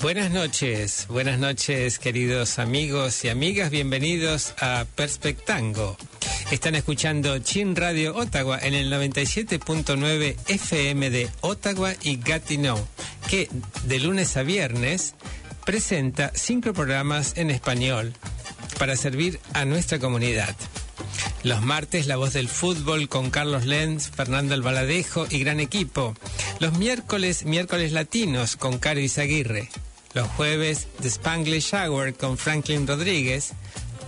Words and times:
Buenas 0.00 0.30
noches, 0.30 1.04
buenas 1.10 1.38
noches 1.38 1.98
queridos 1.98 2.58
amigos 2.58 3.22
y 3.26 3.28
amigas, 3.28 3.70
bienvenidos 3.70 4.54
a 4.58 4.86
Perspectango. 4.94 5.98
Están 6.50 6.74
escuchando 6.74 7.38
Chin 7.40 7.76
Radio 7.76 8.16
Ottawa 8.16 8.58
en 8.62 8.72
el 8.72 8.90
97.9 8.90 10.36
FM 10.48 11.10
de 11.10 11.28
Ottawa 11.42 11.92
y 12.00 12.16
Gatineau, 12.16 12.78
que 13.28 13.50
de 13.84 14.00
lunes 14.00 14.38
a 14.38 14.42
viernes 14.42 15.14
presenta 15.66 16.32
cinco 16.34 16.72
programas 16.72 17.36
en 17.36 17.50
español 17.50 18.14
para 18.78 18.96
servir 18.96 19.38
a 19.52 19.66
nuestra 19.66 19.98
comunidad. 19.98 20.56
Los 21.42 21.60
martes, 21.60 22.06
La 22.06 22.16
Voz 22.16 22.32
del 22.32 22.48
Fútbol 22.48 23.10
con 23.10 23.28
Carlos 23.30 23.66
Lenz, 23.66 24.08
Fernando 24.08 24.54
Albaladejo 24.54 25.26
y 25.28 25.40
gran 25.40 25.60
equipo. 25.60 26.14
Los 26.58 26.78
miércoles, 26.78 27.44
miércoles 27.44 27.92
latinos 27.92 28.56
con 28.56 28.78
Caro 28.78 29.00
Izaguirre. 29.00 29.68
Los 30.12 30.28
jueves, 30.30 30.88
The 31.00 31.08
Spanglish 31.08 31.72
Hour 31.72 32.14
con 32.14 32.36
Franklin 32.36 32.86
Rodríguez. 32.86 33.52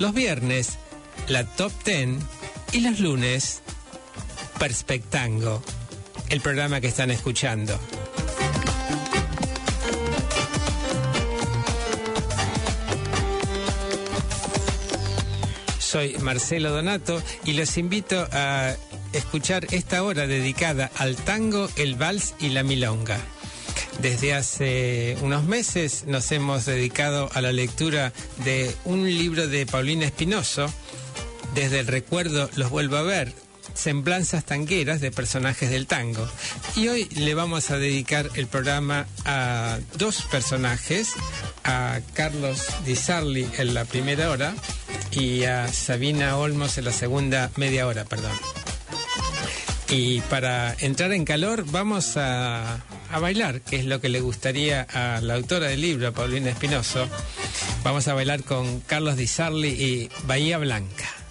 Los 0.01 0.13
viernes, 0.13 0.79
la 1.29 1.45
Top 1.45 1.73
Ten. 1.85 2.19
Y 2.73 2.81
los 2.81 2.99
lunes, 3.01 3.63
Perspectango, 4.59 5.63
el 6.29 6.41
programa 6.41 6.81
que 6.81 6.89
están 6.89 7.11
escuchando. 7.11 7.79
Soy 15.79 16.17
Marcelo 16.21 16.71
Donato 16.71 17.23
y 17.45 17.53
los 17.53 17.77
invito 17.77 18.27
a 18.33 18.75
escuchar 19.13 19.67
esta 19.73 20.03
hora 20.03 20.27
dedicada 20.27 20.91
al 20.97 21.17
tango, 21.17 21.69
el 21.77 21.97
vals 21.97 22.35
y 22.41 22.49
la 22.49 22.63
milonga. 22.63 23.21
Desde 24.01 24.35
hace 24.35 25.17
unos 25.21 25.45
meses 25.45 26.05
nos 26.07 26.31
hemos 26.33 26.65
dedicado 26.65 27.31
a 27.35 27.41
la 27.41 27.53
lectura 27.53 28.13
de 28.45 28.75
un 28.85 29.05
libro 29.05 29.47
de 29.47 29.67
Paulina 29.67 30.07
Espinoso, 30.07 30.73
Desde 31.55 31.81
el 31.81 31.87
recuerdo 31.87 32.49
los 32.57 32.71
vuelvo 32.71 32.97
a 32.97 33.03
ver, 33.03 33.33
semblanzas 33.75 34.45
tangueras 34.45 35.01
de 35.01 35.11
personajes 35.11 35.71
del 35.71 35.87
tango. 35.87 36.27
Y 36.77 36.89
hoy 36.89 37.05
le 37.11 37.35
vamos 37.35 37.71
a 37.71 37.79
dedicar 37.79 38.31
el 38.35 38.47
programa 38.47 39.07
a 39.25 39.79
dos 39.99 40.23
personajes, 40.31 41.11
a 41.65 42.01
Carlos 42.15 42.67
Di 42.85 42.97
Sarli 42.97 43.49
en 43.59 43.75
la 43.75 43.85
primera 43.85 44.31
hora 44.31 44.55
y 45.11 45.45
a 45.45 45.69
Sabina 45.69 46.37
Olmos 46.37 46.79
en 46.79 46.87
la 46.87 46.93
segunda 46.93 47.51
media 47.57 47.87
hora, 47.87 48.05
perdón. 48.05 48.33
Y 49.89 50.23
para 50.23 50.75
entrar 50.79 51.13
en 51.13 51.25
calor 51.25 51.65
vamos 51.71 52.17
a, 52.17 52.83
a, 53.13 53.19
bailar, 53.19 53.61
que 53.61 53.77
es 53.77 53.85
lo 53.85 54.01
que 54.01 54.09
le 54.09 54.21
gustaría 54.21 54.83
a 54.83 55.21
la 55.21 55.35
autora 55.35 55.69
del 55.69 55.81
libro, 55.81 56.13
Paulina 56.13 56.51
Espinoso. 56.51 57.09
Vamos 57.85 58.09
a 58.09 58.15
bailar 58.15 58.43
con 58.43 58.81
Carlos 58.81 59.17
Di 59.17 59.27
Sarli 59.27 59.69
y 59.69 60.11
Bahía 60.27 60.59
Blanca. 60.59 61.22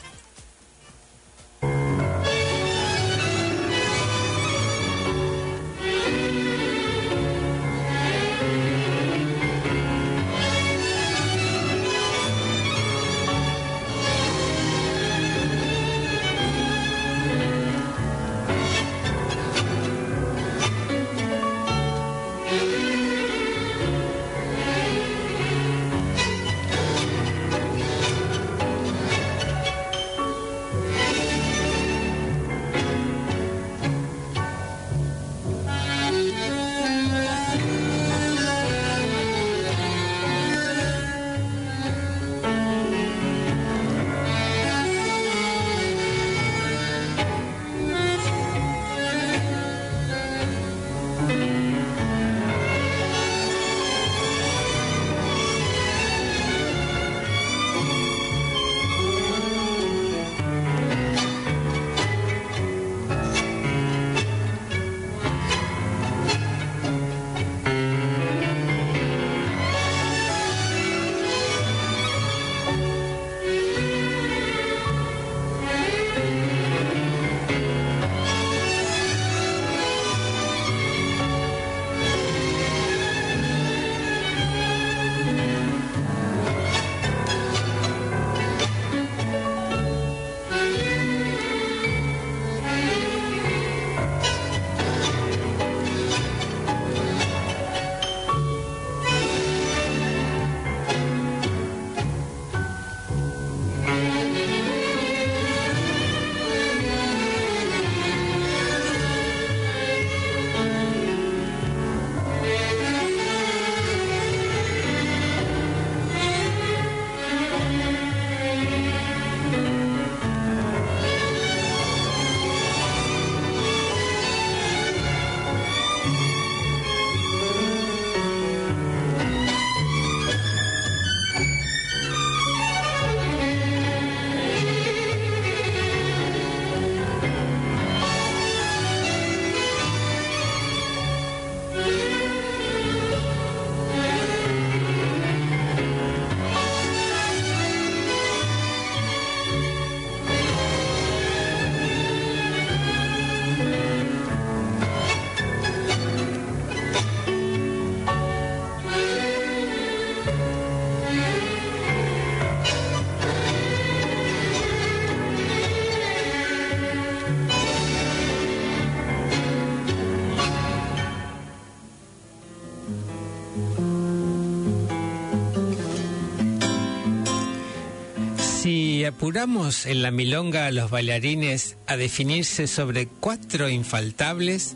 Apuramos 179.21 179.85
en 179.85 180.01
la 180.01 180.09
milonga 180.09 180.65
a 180.65 180.71
los 180.71 180.89
bailarines 180.89 181.77
a 181.85 181.95
definirse 181.95 182.65
sobre 182.65 183.06
cuatro 183.06 183.69
infaltables 183.69 184.75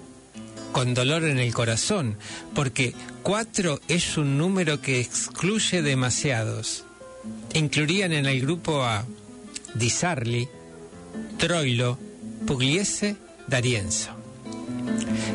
con 0.71 0.93
dolor 0.93 1.23
en 1.23 1.39
el 1.39 1.51
corazón, 1.51 2.15
porque 2.53 2.93
cuatro 3.23 3.81
es 3.87 4.19
un 4.19 4.37
número 4.37 4.81
que 4.81 4.99
excluye 4.99 5.81
demasiados. 5.81 6.83
Incluirían 7.55 8.13
en 8.13 8.27
el 8.27 8.39
grupo 8.39 8.83
a 8.83 9.07
Di 9.73 9.89
Sarli, 9.89 10.47
Troilo, 11.39 11.97
Pugliese, 12.45 13.15
D'Arienzo. 13.47 14.11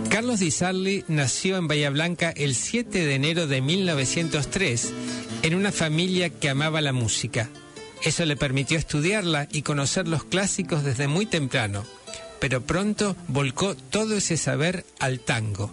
Carlos 0.09 0.39
Di 0.39 0.53
Sarli 0.53 1.05
nació 1.09 1.57
en 1.57 1.67
Bahía 1.67 1.91
Blanca 1.91 2.31
el 2.31 2.55
7 2.55 3.05
de 3.07 3.15
enero 3.17 3.49
de 3.49 3.61
1903 3.61 4.93
en 5.43 5.57
una 5.57 5.73
familia 5.73 6.31
que 6.31 6.49
amaba 6.49 6.81
la 6.81 6.93
música. 6.93 7.51
Eso 8.03 8.25
le 8.25 8.37
permitió 8.37 8.79
estudiarla 8.79 9.49
y 9.53 9.63
conocer 9.63 10.09
los 10.09 10.25
clásicos 10.25 10.85
desde 10.85 11.07
muy 11.07 11.27
temprano, 11.27 11.85
pero 12.39 12.63
pronto 12.63 13.15
volcó 13.29 13.75
todo 13.75 14.17
ese 14.17 14.37
saber 14.37 14.87
al 14.99 15.21
tango, 15.21 15.71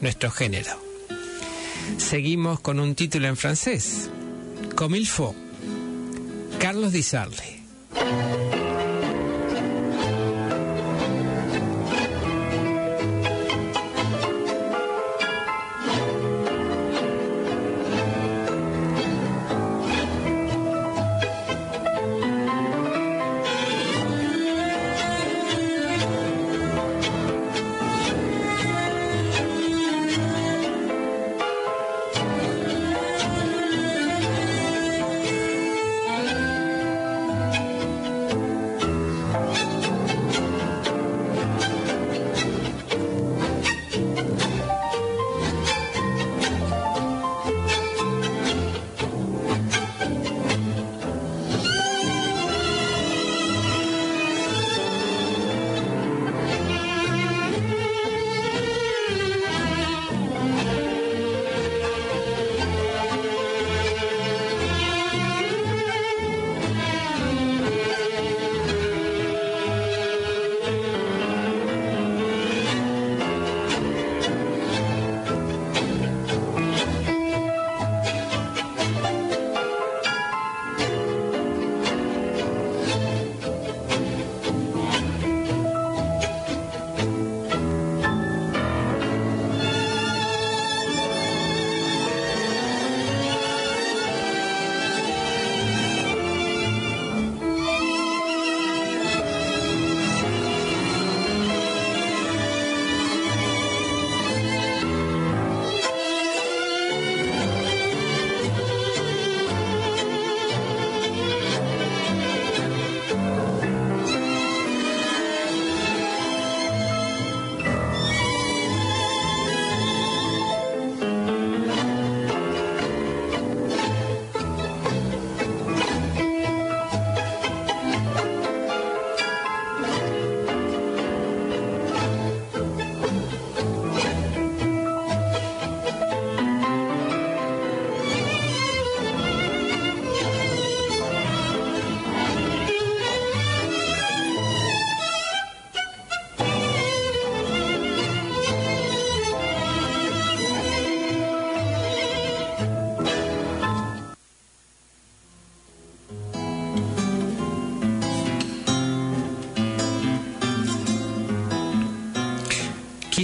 nuestro 0.00 0.30
género. 0.30 0.78
Seguimos 1.96 2.60
con 2.60 2.80
un 2.80 2.94
título 2.94 3.28
en 3.28 3.36
francés, 3.36 4.10
Comme 4.76 4.98
il 4.98 5.06
faut, 5.06 5.34
Carlos 6.58 6.92
Di 6.92 7.02
Sarli. 7.02 8.59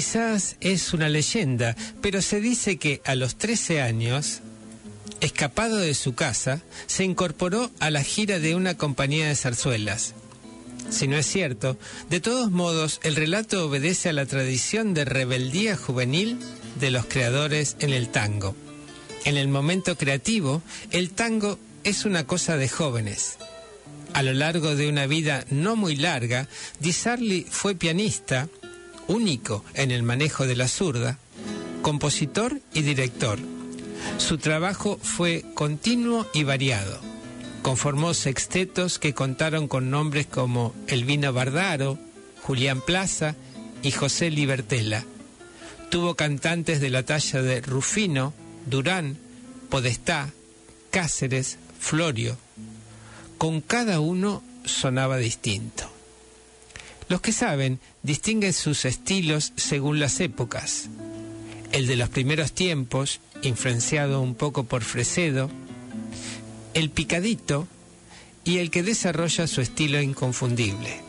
Quizás 0.07 0.55
es 0.61 0.93
una 0.93 1.09
leyenda, 1.09 1.75
pero 2.01 2.23
se 2.23 2.41
dice 2.41 2.77
que 2.77 3.03
a 3.05 3.17
los 3.17 3.35
13 3.35 3.83
años, 3.83 4.39
escapado 5.21 5.79
de 5.79 5.95
su 5.95 6.15
casa, 6.15 6.63
se 6.87 7.03
incorporó 7.03 7.73
a 7.81 7.91
la 7.91 8.05
gira 8.05 8.39
de 8.39 8.55
una 8.55 8.77
compañía 8.77 9.27
de 9.27 9.35
zarzuelas. 9.35 10.15
Si 10.91 11.09
no 11.09 11.17
es 11.17 11.27
cierto, 11.27 11.77
de 12.09 12.21
todos 12.21 12.53
modos, 12.53 13.01
el 13.03 13.17
relato 13.17 13.67
obedece 13.67 14.09
a 14.09 14.13
la 14.13 14.27
tradición 14.27 14.95
de 14.95 15.07
rebeldía 15.07 15.77
juvenil 15.77 16.39
de 16.79 16.93
los 16.93 17.07
creadores 17.07 17.75
en 17.81 17.91
el 17.91 18.09
tango. 18.09 18.55
En 19.25 19.37
el 19.37 19.49
momento 19.49 19.99
creativo, 19.99 20.63
el 20.93 21.11
tango 21.11 21.59
es 21.83 22.05
una 22.05 22.29
cosa 22.29 22.57
de 22.57 22.69
jóvenes. 22.69 23.39
A 24.13 24.23
lo 24.23 24.33
largo 24.33 24.77
de 24.77 24.89
una 24.89 25.07
vida 25.07 25.45
no 25.51 25.75
muy 25.75 25.97
larga, 25.97 26.49
Di 26.79 26.93
Sarli 26.93 27.45
fue 27.51 27.75
pianista, 27.75 28.49
único 29.09 29.65
en 29.75 29.91
el 29.91 30.03
manejo 30.03 30.47
de 30.47 30.57
la 30.57 30.69
zurda, 30.69 31.19
compositor 31.83 32.61
y 32.73 32.83
director. 32.83 33.39
Su 34.19 34.39
trabajo 34.39 34.99
fue 35.03 35.45
continuo 35.55 36.27
y 36.33 36.45
variado. 36.45 36.99
Conformó 37.63 38.15
sextetos 38.15 38.99
que 38.99 39.15
contaron 39.15 39.69
con 39.69 39.91
nombres 39.91 40.27
como 40.27 40.75
Elvino 40.87 41.33
Bardaro, 41.33 41.99
Julián 42.43 42.81
Plaza 42.81 43.35
y 43.83 43.91
José 43.91 44.31
Libertela. 44.31 45.05
Tuvo 45.91 46.15
cantantes 46.15 46.81
de 46.81 46.91
la 46.91 47.03
talla 47.03 47.43
de 47.43 47.61
Rufino, 47.61 48.35
Durán, 48.67 49.19
Podestá, 49.69 50.31
Cáceres, 50.91 51.59
Florio. 51.79 52.37
Con 53.39 53.61
cada 53.61 54.01
uno 54.01 54.43
sonaba 54.65 55.19
distinto. 55.19 55.96
Los 57.09 57.21
que 57.21 57.33
saben 57.33 57.79
distinguen 58.03 58.53
sus 58.53 58.85
estilos 58.85 59.53
según 59.57 60.01
las 60.01 60.21
épocas. 60.21 60.89
El 61.73 61.87
de 61.87 61.97
los 61.97 62.09
primeros 62.09 62.53
tiempos, 62.53 63.21
influenciado 63.43 64.21
un 64.21 64.35
poco 64.35 64.65
por 64.65 64.83
Fresedo, 64.83 65.51
el 66.75 66.91
picadito 66.91 67.69
y 68.45 68.59
el 68.59 68.71
que 68.71 68.83
desarrolla 68.83 69.47
su 69.47 69.61
estilo 69.61 70.01
inconfundible. 70.01 71.01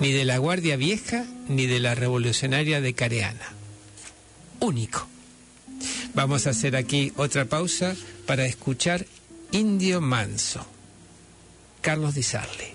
Ni 0.00 0.12
de 0.12 0.24
la 0.24 0.38
Guardia 0.38 0.76
Vieja 0.76 1.24
ni 1.48 1.66
de 1.66 1.80
la 1.80 1.94
Revolucionaria 1.94 2.80
de 2.80 2.94
Careana. 2.94 3.52
Único. 4.60 5.06
Vamos 6.14 6.46
a 6.46 6.50
hacer 6.50 6.76
aquí 6.76 7.12
otra 7.16 7.46
pausa 7.46 7.96
para 8.26 8.46
escuchar 8.46 9.06
Indio 9.50 10.00
Manso. 10.00 10.64
Carlos 11.80 12.14
Di 12.14 12.22
Sarli. 12.22 12.71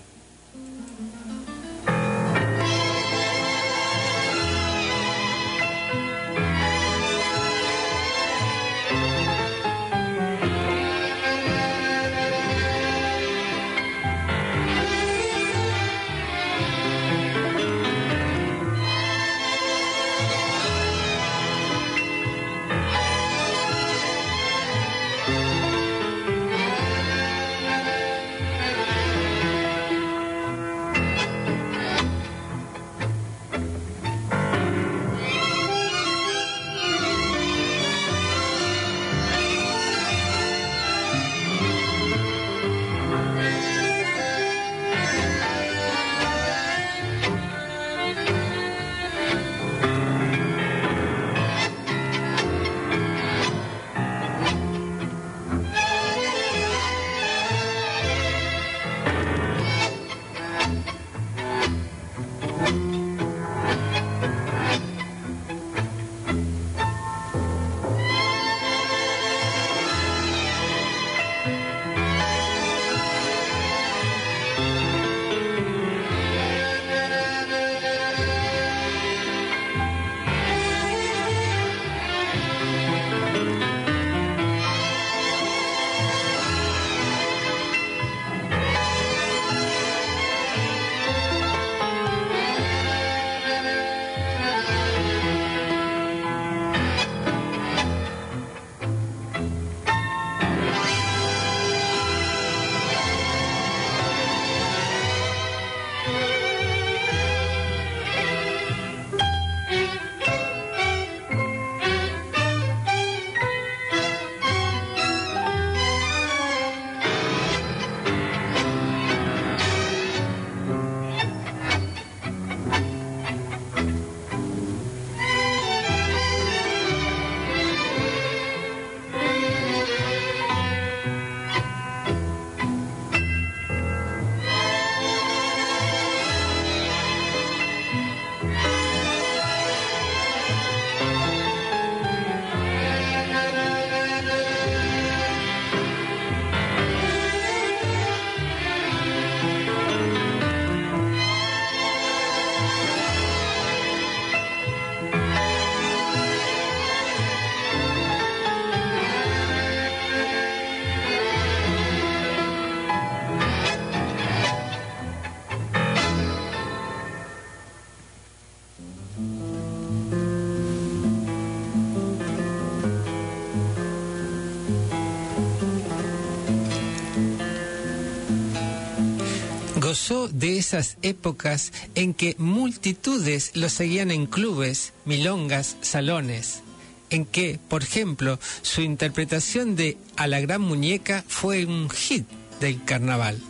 Gozó 179.88 180.28
de 180.28 180.58
esas 180.58 180.98
épocas 181.00 181.72
en 181.94 182.12
que 182.12 182.36
multitudes 182.36 183.52
lo 183.54 183.70
seguían 183.70 184.10
en 184.10 184.26
clubes, 184.26 184.92
milongas, 185.06 185.78
salones, 185.80 186.60
en 187.08 187.24
que, 187.24 187.58
por 187.70 187.84
ejemplo, 187.84 188.38
su 188.60 188.82
interpretación 188.82 189.76
de 189.76 189.96
A 190.16 190.26
la 190.26 190.40
Gran 190.40 190.60
Muñeca 190.60 191.24
fue 191.26 191.64
un 191.64 191.88
hit 191.88 192.26
del 192.60 192.84
carnaval. 192.84 193.40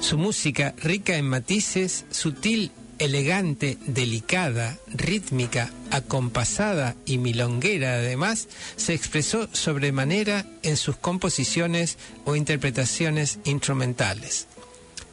Su 0.00 0.18
música, 0.18 0.74
rica 0.76 1.16
en 1.16 1.26
matices, 1.26 2.04
sutil, 2.10 2.70
elegante, 2.98 3.78
delicada, 3.86 4.76
rítmica, 4.88 5.72
acompasada 5.90 6.96
y 7.06 7.16
milonguera 7.16 7.94
además, 7.94 8.48
se 8.76 8.92
expresó 8.92 9.48
sobremanera 9.52 10.44
en 10.62 10.76
sus 10.76 10.96
composiciones 10.96 11.96
o 12.26 12.36
interpretaciones 12.36 13.38
instrumentales. 13.46 14.48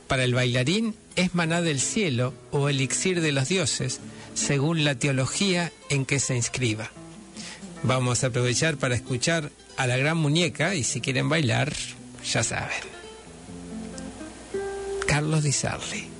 Para 0.07 0.24
el 0.24 0.33
bailarín 0.33 0.95
es 1.15 1.33
maná 1.33 1.62
del 1.62 1.79
cielo 1.79 2.33
o 2.51 2.69
elixir 2.69 3.22
de 3.22 3.31
los 3.31 3.50
dioses, 3.50 4.00
según 4.33 4.83
la 4.83 4.95
teología 4.95 5.72
en 5.89 6.05
que 6.05 6.19
se 6.19 6.36
inscriba. 6.36 6.91
Vamos 7.83 8.24
a 8.24 8.27
aprovechar 8.27 8.77
para 8.77 8.95
escuchar 8.95 9.51
a 9.77 9.88
la 9.88 9.98
gran 9.98 10.17
muñeca 10.17 10.75
y 10.75 10.83
si 10.83 11.01
quieren 11.01 11.29
bailar, 11.29 11.74
ya 12.24 12.43
saben. 12.43 12.93
Carlos 15.07 15.43
Di 15.43 15.51
Sarli. 15.51 16.12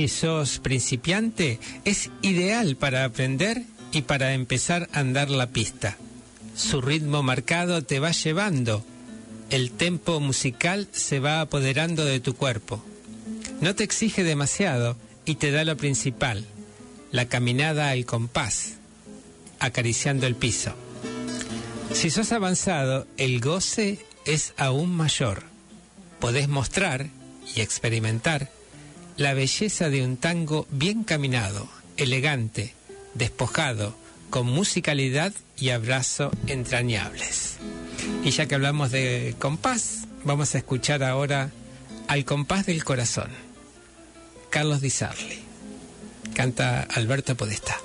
Si 0.00 0.08
sos 0.08 0.60
principiante, 0.60 1.60
es 1.84 2.08
ideal 2.22 2.76
para 2.76 3.04
aprender 3.04 3.64
y 3.92 4.00
para 4.00 4.32
empezar 4.32 4.88
a 4.94 5.00
andar 5.00 5.28
la 5.28 5.48
pista. 5.48 5.98
Su 6.56 6.80
ritmo 6.80 7.22
marcado 7.22 7.82
te 7.84 8.00
va 8.00 8.10
llevando. 8.12 8.82
El 9.50 9.72
tempo 9.72 10.18
musical 10.18 10.88
se 10.90 11.20
va 11.20 11.42
apoderando 11.42 12.06
de 12.06 12.18
tu 12.18 12.34
cuerpo. 12.34 12.82
No 13.60 13.74
te 13.74 13.84
exige 13.84 14.24
demasiado 14.24 14.96
y 15.26 15.34
te 15.34 15.50
da 15.50 15.66
lo 15.66 15.76
principal, 15.76 16.46
la 17.12 17.26
caminada 17.26 17.90
al 17.90 18.06
compás, 18.06 18.76
acariciando 19.58 20.26
el 20.26 20.34
piso. 20.34 20.72
Si 21.92 22.08
sos 22.08 22.32
avanzado, 22.32 23.06
el 23.18 23.38
goce 23.42 23.98
es 24.24 24.54
aún 24.56 24.96
mayor. 24.96 25.42
Podés 26.20 26.48
mostrar 26.48 27.10
y 27.54 27.60
experimentar 27.60 28.50
la 29.20 29.34
belleza 29.34 29.90
de 29.90 30.02
un 30.02 30.16
tango 30.16 30.66
bien 30.70 31.04
caminado, 31.04 31.68
elegante, 31.98 32.72
despojado, 33.12 33.94
con 34.30 34.46
musicalidad 34.46 35.34
y 35.58 35.70
abrazo 35.70 36.30
entrañables. 36.46 37.58
Y 38.24 38.30
ya 38.30 38.46
que 38.46 38.54
hablamos 38.54 38.92
de 38.92 39.36
compás, 39.38 40.06
vamos 40.24 40.54
a 40.54 40.58
escuchar 40.58 41.02
ahora 41.02 41.50
Al 42.08 42.24
compás 42.24 42.64
del 42.64 42.82
corazón. 42.82 43.28
Carlos 44.48 44.80
Di 44.80 44.88
Sarli. 44.88 45.38
Canta 46.34 46.80
Alberto 46.80 47.36
Podestá. 47.36 47.76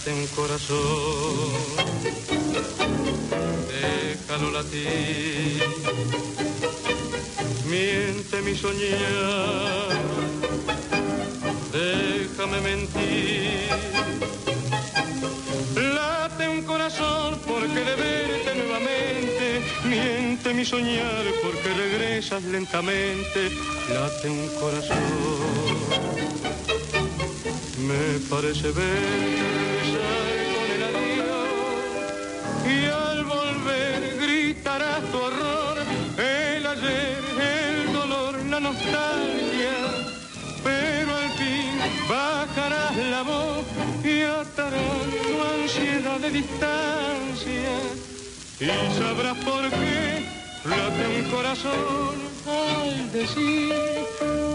Late 0.00 0.14
un 0.14 0.26
corazón, 0.28 1.52
déjalo 3.68 4.50
latir, 4.50 5.62
miente 7.66 8.40
mi 8.40 8.56
soñar, 8.56 9.90
déjame 11.70 12.60
mentir. 12.62 13.68
Late 15.76 16.48
un 16.48 16.62
corazón 16.62 17.38
porque 17.46 17.80
de 17.84 17.96
verte 17.96 18.54
nuevamente, 18.54 19.60
miente 19.84 20.54
mi 20.54 20.64
soñar 20.64 21.24
porque 21.42 21.74
regresas 21.74 22.42
lentamente. 22.44 23.50
Late 23.92 24.30
un 24.30 24.48
corazón. 24.58 25.60
Me 27.86 28.18
parece 28.28 28.70
ver 28.70 29.59
pero 40.62 41.16
al 41.16 41.30
fin 41.38 41.72
bajarás 42.08 42.96
la 42.96 43.22
voz 43.22 43.64
y 44.04 44.22
atarás 44.22 45.06
tu 45.26 45.42
ansiedad 45.62 46.18
de 46.20 46.30
distancia 46.30 47.74
y 48.60 48.98
sabrás 48.98 49.36
por 49.38 49.70
qué 49.70 50.24
late 50.64 51.04
un 51.18 51.30
corazón 51.30 52.14
al 52.46 53.12
decir 53.12 53.72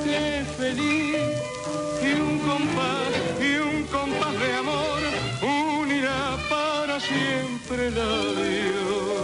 que 0.04 0.46
feliz 0.58 1.56
y 2.04 2.14
un 2.20 2.40
compás, 2.40 3.14
y 3.40 3.58
un 3.58 3.84
compás 3.86 4.40
de 4.40 4.54
amor 4.54 5.02
unirá 5.42 6.38
para 6.50 7.00
siempre 7.00 7.90
la 7.92 8.12
Dios. 8.44 9.15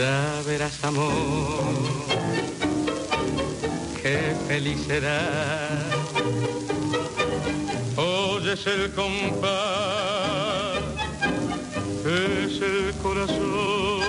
Ya 0.00 0.40
verás 0.46 0.82
amor, 0.82 1.12
qué 4.00 4.34
feliz 4.48 4.78
serás. 4.86 5.84
Oyes 7.96 8.66
el 8.66 8.94
compás, 8.94 10.80
es 12.06 12.62
el 12.62 12.94
corazón. 13.02 14.00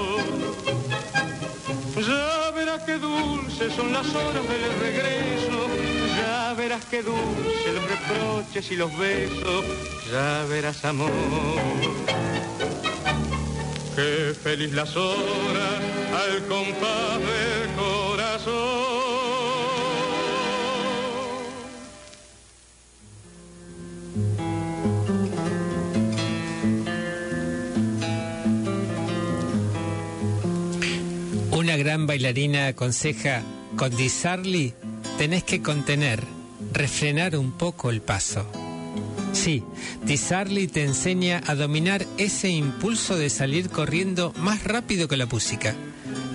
Ya 1.98 2.52
verás 2.52 2.84
qué 2.86 2.98
dulces 2.98 3.74
son 3.74 3.92
las 3.92 4.08
horas 4.16 4.48
del 4.48 4.80
regreso. 4.80 5.68
Ya 6.16 6.54
verás 6.54 6.86
qué 6.90 7.04
dulces 7.04 7.74
los 7.76 7.84
reproches 7.90 8.72
y 8.72 8.78
los 8.78 8.98
besos. 8.98 9.66
Ya 10.10 10.46
verás 10.48 10.86
amor. 10.86 11.12
Qué 13.96 14.34
feliz 14.42 14.72
las 14.72 14.96
horas 14.96 15.82
al 16.14 16.48
compás 16.48 17.20
del 17.20 17.76
corazón. 17.76 18.82
Una 31.52 31.76
gran 31.76 32.08
bailarina 32.08 32.68
aconseja, 32.68 33.44
con 33.76 33.96
Disarli 33.96 34.74
tenés 35.18 35.44
que 35.44 35.62
contener, 35.62 36.24
refrenar 36.72 37.36
un 37.36 37.52
poco 37.52 37.90
el 37.90 38.02
paso. 38.02 38.61
Sí, 39.34 39.64
Disarli 40.04 40.68
te 40.68 40.84
enseña 40.84 41.42
a 41.48 41.56
dominar 41.56 42.06
ese 42.18 42.50
impulso 42.50 43.18
de 43.18 43.30
salir 43.30 43.70
corriendo 43.70 44.34
más 44.38 44.64
rápido 44.64 45.08
que 45.08 45.18
la 45.18 45.26
música. 45.26 45.74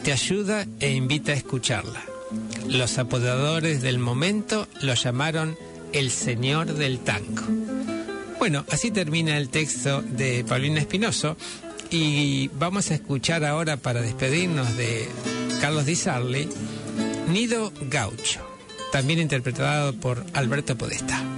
Te 0.03 0.13
ayuda 0.13 0.67
e 0.81 0.93
invita 0.93 1.33
a 1.33 1.37
escucharla. 1.37 2.03
Los 2.69 2.99
apodadores 2.99 3.83
del 3.83 3.99
momento 3.99 4.67
lo 4.81 4.95
llamaron 4.95 5.57
el 5.93 6.11
señor 6.11 6.75
del 6.75 6.99
tango. 7.01 7.43
Bueno, 8.39 8.65
así 8.71 8.91
termina 8.91 9.37
el 9.37 9.49
texto 9.49 10.03
de 10.03 10.45
Paulina 10.45 10.81
Espinoso 10.81 11.37
y 11.91 12.49
vamos 12.49 12.91
a 12.91 12.95
escuchar 12.95 13.45
ahora 13.45 13.77
para 13.77 14.03
despedirnos 14.03 14.77
de 14.77 15.09
Carlos 15.61 15.87
Di 15.87 15.97
Sarli, 15.97 16.49
Nido 17.29 17.73
Gaucho, 17.89 18.41
también 18.93 19.21
interpretado 19.21 19.93
por 19.95 20.25
Alberto 20.35 20.77
Podesta. 20.77 21.36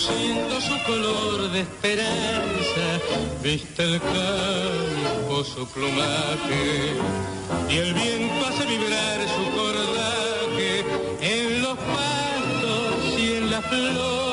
Luciendo 0.00 0.58
su 0.62 0.82
color 0.84 1.50
de 1.50 1.60
esperanza, 1.60 3.00
viste 3.42 3.82
el 3.82 4.00
campo 4.00 5.44
su 5.44 5.66
plumaje 5.68 6.94
y 7.68 7.76
el 7.76 7.92
viento 7.92 8.46
hace 8.46 8.64
vibrar 8.64 9.20
su 9.28 9.50
cordaje 9.54 10.84
en 11.20 11.60
los 11.60 11.76
pastos 11.76 13.18
y 13.18 13.32
en 13.34 13.50
la 13.50 13.60
flor. 13.60 14.29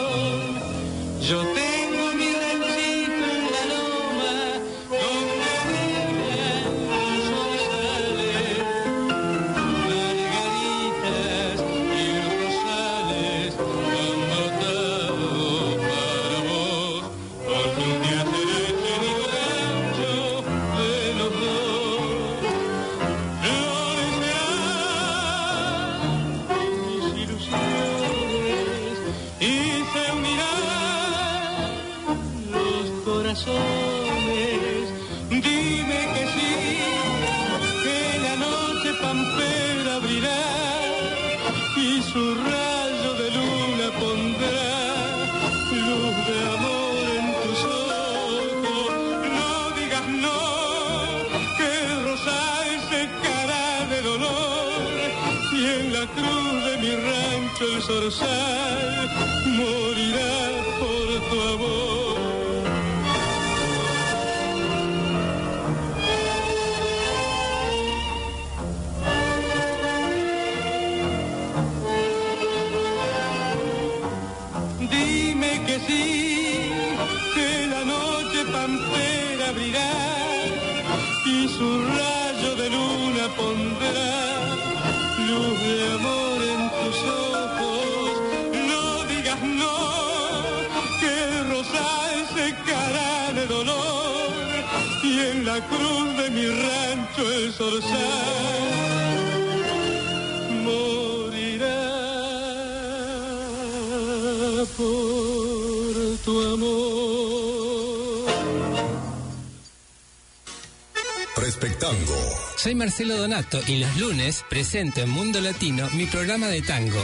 Marcelo 112.88 113.18
Donato 113.18 113.60
y 113.68 113.80
los 113.80 113.98
lunes 113.98 114.46
presento 114.50 115.02
en 115.02 115.10
Mundo 115.10 115.42
Latino 115.42 115.90
mi 115.92 116.06
programa 116.06 116.48
de 116.48 116.62
tango. 116.62 117.04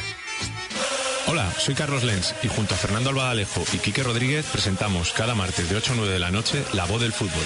Hola, 1.27 1.53
soy 1.59 1.75
Carlos 1.75 2.05
Lenz 2.05 2.33
y 2.41 2.47
junto 2.47 2.73
a 2.73 2.77
Fernando 2.77 3.09
Albadalejo 3.09 3.61
y 3.73 3.79
Quique 3.79 4.01
Rodríguez 4.01 4.45
presentamos 4.45 5.11
cada 5.11 5.35
martes 5.35 5.69
de 5.69 5.75
8 5.75 5.91
a 5.91 5.95
9 5.97 6.13
de 6.13 6.19
la 6.19 6.31
noche 6.31 6.63
La 6.71 6.85
Voz 6.85 7.01
del 7.01 7.11
Fútbol. 7.11 7.43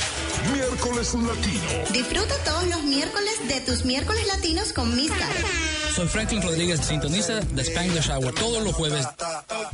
Miércoles 0.53 1.15
Latino. 1.15 1.63
Disfruta 1.91 2.35
todos 2.45 2.67
los 2.67 2.83
miércoles 2.83 3.47
de 3.47 3.59
tus 3.61 3.85
miércoles 3.85 4.27
latinos 4.27 4.71
con 4.71 4.95
Miss 4.95 5.09
Carol. 5.09 5.51
Soy 5.95 6.07
Franklin 6.07 6.43
Rodríguez, 6.43 6.79
sintoniza 6.81 7.39
The 7.55 7.61
Spanglish 7.61 8.11
Hour 8.11 8.35
todos 8.35 8.63
los 8.63 8.75
jueves. 8.75 9.03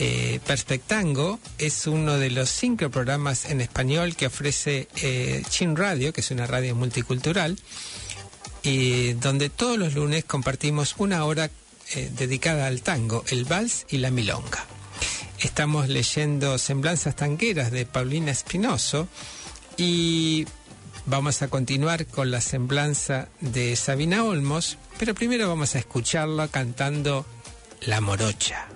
eh, 0.00 0.40
Perspectango, 0.46 1.38
es 1.58 1.86
uno 1.86 2.16
de 2.16 2.30
los 2.30 2.48
cinco 2.48 2.90
programas 2.90 3.50
en 3.50 3.60
español 3.60 4.16
que 4.16 4.28
ofrece 4.28 4.88
eh, 5.02 5.42
Chin 5.50 5.76
Radio, 5.76 6.14
que 6.14 6.22
es 6.22 6.30
una 6.30 6.46
radio 6.46 6.74
multicultural 6.74 7.58
y 8.66 9.12
donde 9.12 9.48
todos 9.48 9.78
los 9.78 9.94
lunes 9.94 10.24
compartimos 10.24 10.96
una 10.98 11.24
hora 11.24 11.50
eh, 11.94 12.10
dedicada 12.18 12.66
al 12.66 12.82
tango, 12.82 13.24
el 13.28 13.44
vals 13.44 13.86
y 13.88 13.98
la 13.98 14.10
milonga. 14.10 14.66
Estamos 15.38 15.88
leyendo 15.88 16.58
Semblanzas 16.58 17.14
Tangueras 17.14 17.70
de 17.70 17.86
Paulina 17.86 18.32
Espinoso 18.32 19.06
y 19.76 20.46
vamos 21.04 21.42
a 21.42 21.48
continuar 21.48 22.06
con 22.06 22.32
la 22.32 22.40
semblanza 22.40 23.28
de 23.40 23.76
Sabina 23.76 24.24
Olmos, 24.24 24.78
pero 24.98 25.14
primero 25.14 25.48
vamos 25.48 25.76
a 25.76 25.78
escucharla 25.78 26.48
cantando 26.48 27.24
La 27.82 28.00
Morocha. 28.00 28.66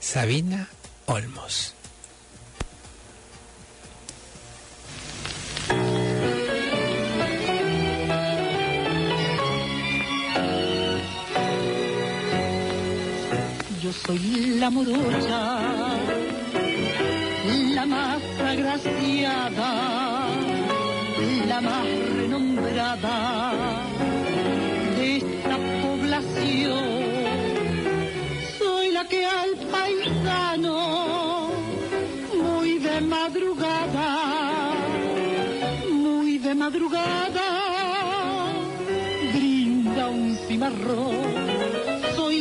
Sabina 0.00 0.70
Olmos. 1.04 1.73
Yo 13.84 13.92
soy 13.92 14.56
la 14.58 14.70
morocha, 14.70 15.58
la 17.74 17.84
más 17.84 18.22
agraciada, 18.40 20.26
la 21.46 21.60
más 21.60 21.86
renombrada 22.16 23.52
de 24.96 25.16
esta 25.18 25.56
población. 25.82 26.84
Soy 28.58 28.90
la 28.90 29.04
que 29.06 29.26
al 29.26 29.54
paisano, 29.70 31.50
muy 32.42 32.78
de 32.78 33.02
madrugada, 33.02 34.72
muy 35.92 36.38
de 36.38 36.54
madrugada, 36.54 37.48
brinda 39.34 40.08
un 40.08 40.38
cimarrón 40.48 41.53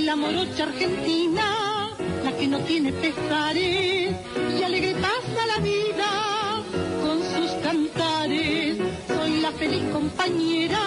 la 0.06 0.16
morocha 0.18 0.64
argentina, 0.64 1.90
la 2.24 2.32
que 2.38 2.48
no 2.48 2.60
tiene 2.60 2.92
pesares 2.92 4.12
y 4.60 4.64
alegre 4.64 4.96
pasa 4.96 5.46
la 5.48 5.60
vida 5.64 6.64
con 7.02 7.20
sus 7.34 7.52
cantares. 7.64 8.78
Soy 9.08 9.42
la 9.42 9.52
feliz 9.52 9.84
compañera 9.94 10.82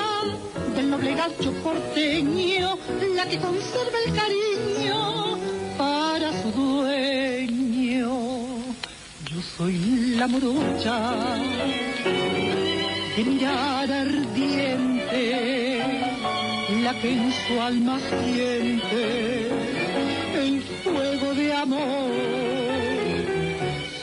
del 0.75 0.91
noble 0.91 1.15
gacho 1.15 1.53
porteño, 1.65 2.77
la 3.15 3.27
que 3.27 3.39
conserva 3.39 3.99
el 4.05 4.15
cariño 4.15 5.39
para 5.79 6.31
su 6.43 6.51
dueño. 6.53 8.11
Yo 9.31 9.43
soy 9.57 10.15
la 10.19 10.27
morocha 10.27 11.39
de 13.17 13.25
mirar 13.25 13.91
ardiente 13.91 14.96
la 16.87 16.95
que 17.01 17.11
en 17.11 17.33
su 17.33 17.61
alma 17.61 17.99
siente 17.99 19.49
el 20.45 20.63
fuego 20.85 21.35
de 21.35 21.53
amor. 21.53 22.13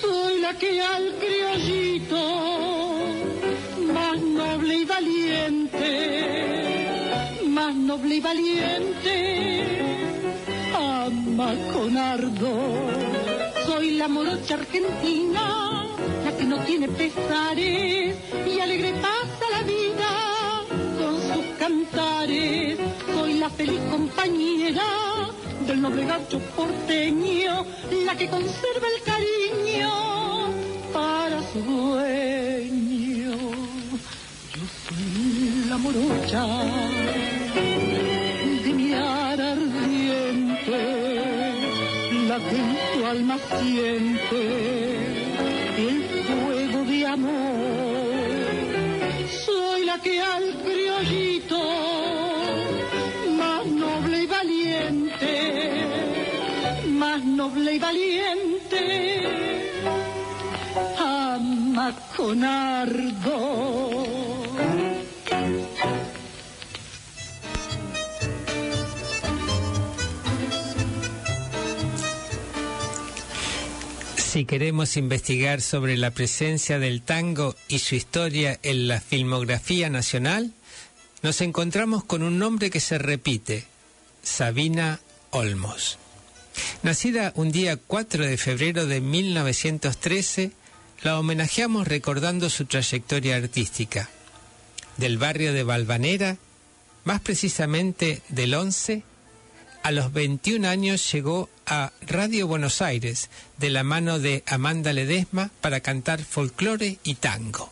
Soy 0.02 0.42
la 0.42 0.54
que 0.62 0.82
al 0.82 1.06
criollito, 1.24 2.24
más 3.94 4.20
noble 4.22 4.74
y 4.76 4.86
valiente, 4.96 5.88
más 7.48 7.74
noble 7.74 8.16
y 8.16 8.20
valiente, 8.20 9.16
ama 10.76 11.54
con 11.72 11.98
ardor. 11.98 12.98
Soy 13.66 13.92
la 13.92 14.10
morocha 14.10 14.56
argentina, 14.56 15.86
la 16.26 16.32
que 16.38 16.44
no 16.44 16.58
tiene 16.66 16.90
pesares 16.90 18.18
y 18.54 18.60
alegre 18.60 18.92
pasa 19.02 19.46
la 19.52 19.62
vida 19.62 19.83
Soy 21.64 23.36
la 23.36 23.50
feliz 23.50 23.80
compañera 23.90 24.84
del 25.66 25.82
noble 25.82 26.04
gaucho 26.06 26.40
porteño, 26.58 27.66
la 28.06 28.18
que 28.18 28.28
conserva 28.28 28.88
el 28.94 29.02
cariño 29.04 29.90
para 30.92 31.42
su 31.54 31.60
dueño. 31.62 33.32
Yo 34.54 34.64
soy 34.84 35.66
la 35.70 35.78
morocha 35.78 36.46
de 38.66 38.74
mirar 38.74 39.40
ardiente, 39.40 40.82
la 42.28 42.40
que 42.40 42.58
en 42.58 42.78
tu 42.94 43.06
alma 43.06 43.38
siente 43.62 44.93
ama 61.94 62.16
con 62.16 62.44
ardor. 62.44 64.08
Si 74.16 74.46
queremos 74.46 74.98
investigar 74.98 75.62
sobre 75.62 75.96
la 75.96 76.10
presencia 76.10 76.80
del 76.80 77.04
tango 77.04 77.56
y 77.68 77.80
su 77.80 77.94
historia 77.94 78.60
en 78.64 78.88
la 78.88 79.00
filmografía 79.00 79.92
nacional, 79.92 80.54
nos 81.22 81.42
encontramos 81.42 82.04
con 82.04 82.24
un 82.24 82.40
nombre 82.40 82.72
que 82.72 82.80
se 82.80 82.98
repite, 82.98 83.66
Sabina 84.24 85.00
Olmos. 85.30 86.00
Nacida 86.82 87.32
un 87.36 87.52
día 87.52 87.78
4 87.78 88.26
de 88.26 88.38
febrero 88.38 88.88
de 88.88 89.02
1913, 89.02 90.52
la 91.04 91.20
homenajeamos 91.20 91.88
recordando 91.88 92.50
su 92.50 92.66
trayectoria 92.66 93.36
artística. 93.36 94.10
Del 94.96 95.18
barrio 95.18 95.52
de 95.52 95.64
Valvanera, 95.64 96.38
más 97.04 97.20
precisamente 97.20 98.22
del 98.30 98.54
11, 98.54 99.04
a 99.84 99.92
los 99.92 100.14
21 100.14 100.66
años 100.66 101.12
llegó 101.12 101.50
a 101.66 101.92
Radio 102.02 102.48
Buenos 102.48 102.82
Aires 102.82 103.30
de 103.58 103.70
la 103.70 103.84
mano 103.84 104.20
de 104.20 104.44
Amanda 104.48 104.94
Ledesma 104.94 105.52
para 105.60 105.82
cantar 105.82 106.24
folclore 106.24 107.00
y 107.04 107.16
tango. 107.16 107.70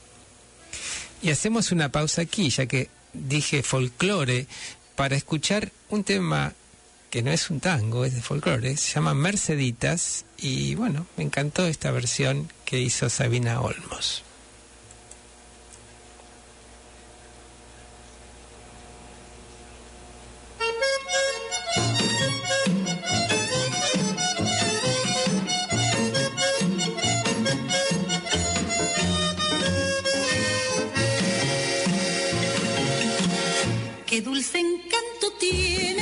Y 1.22 1.30
hacemos 1.30 1.72
una 1.72 1.90
pausa 1.90 2.24
aquí, 2.24 2.50
ya 2.50 2.66
que 2.66 2.90
dije 3.14 3.64
folclore, 3.64 4.48
para 4.96 5.16
escuchar 5.16 5.72
un 5.90 6.04
tema 6.04 6.54
que 7.10 7.22
no 7.22 7.32
es 7.32 7.50
un 7.50 7.62
tango, 7.62 8.04
es 8.04 8.14
de 8.14 8.22
folclore, 8.22 8.76
se 8.76 8.96
llama 8.96 9.14
Merceditas 9.14 10.26
y 10.38 10.76
bueno, 10.76 11.08
me 11.16 11.24
encantó 11.24 11.66
esta 11.66 11.92
versión 11.92 12.50
que 12.72 12.80
hizo 12.80 13.10
Sabina 13.10 13.60
Olmos. 13.60 14.24
Qué 34.06 34.22
dulce 34.22 34.60
encanto 34.60 35.34
tiene 35.38 36.01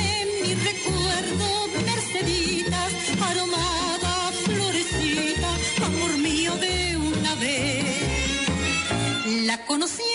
conocí 9.80 10.09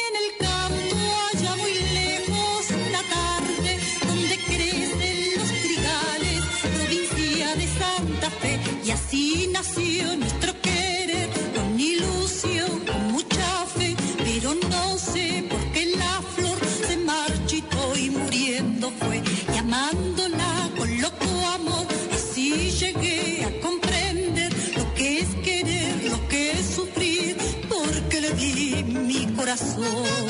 corazón. 29.94 30.25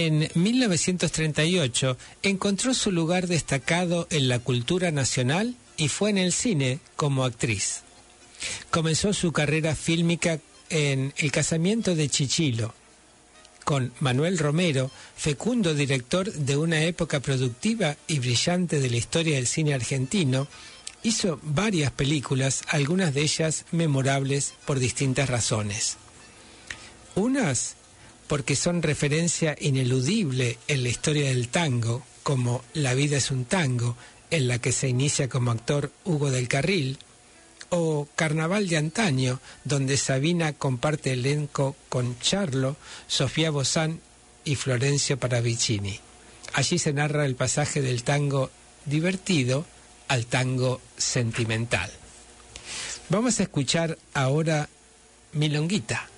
En 0.00 0.28
1938 0.32 1.98
encontró 2.22 2.72
su 2.72 2.92
lugar 2.92 3.26
destacado 3.26 4.06
en 4.10 4.28
la 4.28 4.38
cultura 4.38 4.92
nacional 4.92 5.56
y 5.76 5.88
fue 5.88 6.10
en 6.10 6.18
el 6.18 6.32
cine 6.32 6.78
como 6.94 7.24
actriz. 7.24 7.82
Comenzó 8.70 9.12
su 9.12 9.32
carrera 9.32 9.74
fílmica 9.74 10.38
en 10.70 11.12
El 11.16 11.32
casamiento 11.32 11.96
de 11.96 12.08
Chichilo, 12.08 12.72
con 13.64 13.92
Manuel 13.98 14.38
Romero, 14.38 14.92
fecundo 15.16 15.74
director 15.74 16.32
de 16.32 16.56
una 16.56 16.84
época 16.84 17.18
productiva 17.18 17.96
y 18.06 18.20
brillante 18.20 18.78
de 18.78 18.90
la 18.90 18.98
historia 18.98 19.34
del 19.34 19.48
cine 19.48 19.74
argentino, 19.74 20.46
hizo 21.02 21.40
varias 21.42 21.90
películas, 21.90 22.62
algunas 22.68 23.14
de 23.14 23.22
ellas 23.22 23.64
memorables 23.72 24.54
por 24.64 24.78
distintas 24.78 25.28
razones. 25.28 25.96
Unas 27.16 27.74
porque 28.28 28.54
son 28.54 28.82
referencia 28.82 29.56
ineludible 29.58 30.58
en 30.68 30.82
la 30.84 30.90
historia 30.90 31.28
del 31.30 31.48
tango, 31.48 32.04
como 32.22 32.62
La 32.74 32.94
vida 32.94 33.16
es 33.16 33.30
un 33.30 33.46
tango, 33.46 33.96
en 34.30 34.46
la 34.46 34.58
que 34.58 34.72
se 34.72 34.88
inicia 34.88 35.28
como 35.28 35.50
actor 35.50 35.90
Hugo 36.04 36.30
del 36.30 36.46
Carril, 36.46 36.98
o 37.70 38.06
Carnaval 38.14 38.68
de 38.68 38.76
antaño, 38.76 39.40
donde 39.64 39.96
Sabina 39.96 40.52
comparte 40.52 41.12
elenco 41.12 41.74
con 41.88 42.18
Charlo, 42.20 42.76
Sofía 43.06 43.50
Bozán 43.50 44.00
y 44.44 44.54
Florencio 44.54 45.18
Paravicini. 45.18 45.98
Allí 46.54 46.78
se 46.78 46.92
narra 46.92 47.24
el 47.24 47.34
pasaje 47.34 47.82
del 47.82 48.04
tango 48.04 48.50
divertido 48.84 49.66
al 50.08 50.26
tango 50.26 50.80
sentimental. 50.96 51.90
Vamos 53.10 53.40
a 53.40 53.44
escuchar 53.44 53.98
ahora 54.14 54.68
Milonguita 55.32 56.08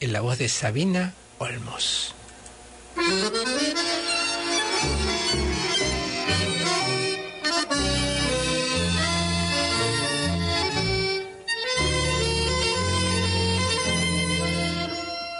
en 0.00 0.12
la 0.12 0.20
voz 0.20 0.38
de 0.38 0.48
Sabina 0.48 1.14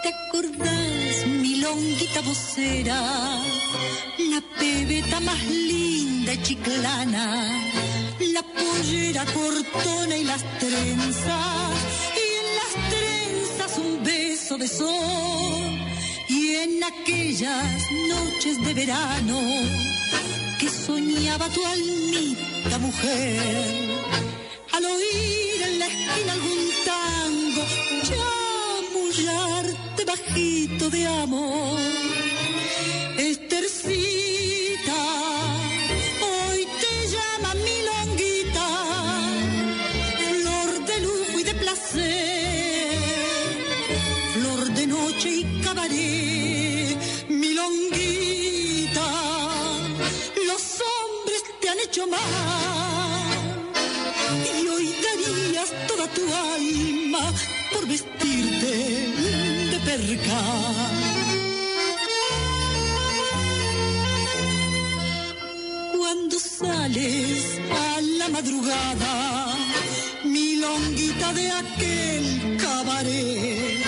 ¿Te 0.03 0.09
acordás, 0.09 1.25
milonguita 1.25 2.21
vocera? 2.21 3.01
La 4.31 4.41
pebeta 4.59 5.19
más 5.21 5.43
linda 5.43 6.33
y 6.33 6.41
chiclana, 6.43 7.25
la 8.19 8.43
pollera 8.43 9.25
cortona 9.25 10.17
y 10.17 10.23
las 10.23 10.43
trenzas, 10.59 11.75
y 12.15 12.25
en 12.41 12.47
las 12.59 12.73
trenzas 12.93 13.77
un 13.79 14.03
beso 14.03 14.57
de 14.57 14.67
sol, 14.67 15.85
y 16.45 16.55
en 16.55 16.83
aquellas 16.83 17.91
noches 18.09 18.63
de 18.65 18.73
verano 18.73 19.39
que 20.59 20.69
soñaba 20.69 21.49
tu 21.49 21.65
almita 21.65 22.77
mujer, 22.77 23.65
al 24.73 24.85
oír 24.85 25.61
en 25.67 25.79
la 25.79 25.87
esquina 25.87 26.33
algún 26.37 26.63
tango, 26.91 27.63
chamullarte 28.09 30.05
bajito 30.05 30.89
de 30.89 31.07
amor. 31.07 31.79
Estercita, 33.17 34.14
Cuando 65.97 66.37
sales 66.37 67.61
a 67.71 68.01
la 68.01 68.27
madrugada, 68.27 69.55
milonguita 70.25 71.31
de 71.31 71.49
aquel 71.49 72.57
cabaret, 72.57 73.85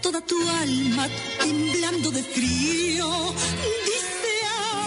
toda 0.00 0.22
tu 0.22 0.36
alma 0.48 1.06
temblando 1.38 2.10
de 2.12 2.22
frío, 2.22 3.34
dice 3.84 4.34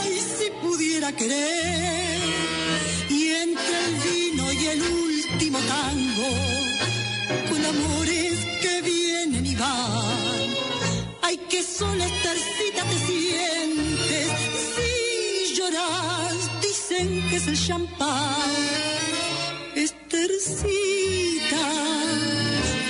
ay 0.02 0.20
si 0.38 0.50
pudiera 0.64 1.12
querer 1.12 2.22
y 3.12 3.30
entre 3.34 3.86
el 3.86 3.96
vino 4.08 4.52
y 4.52 4.66
el 4.66 4.82
último 4.82 5.60
tango, 5.60 6.30
con 7.52 7.66
amores 7.66 8.34
que 8.64 8.82
vienen 8.82 9.46
y 9.46 9.56
van. 9.56 10.25
Que 11.56 11.64
sola 11.64 12.06
estarcita 12.06 12.84
te 12.84 12.98
sientes, 13.08 14.30
si 14.76 15.56
lloras, 15.56 16.38
dicen 16.62 17.08
que 17.30 17.36
es 17.38 17.48
el 17.48 17.58
champán. 17.58 18.52
Estercita, 19.74 21.66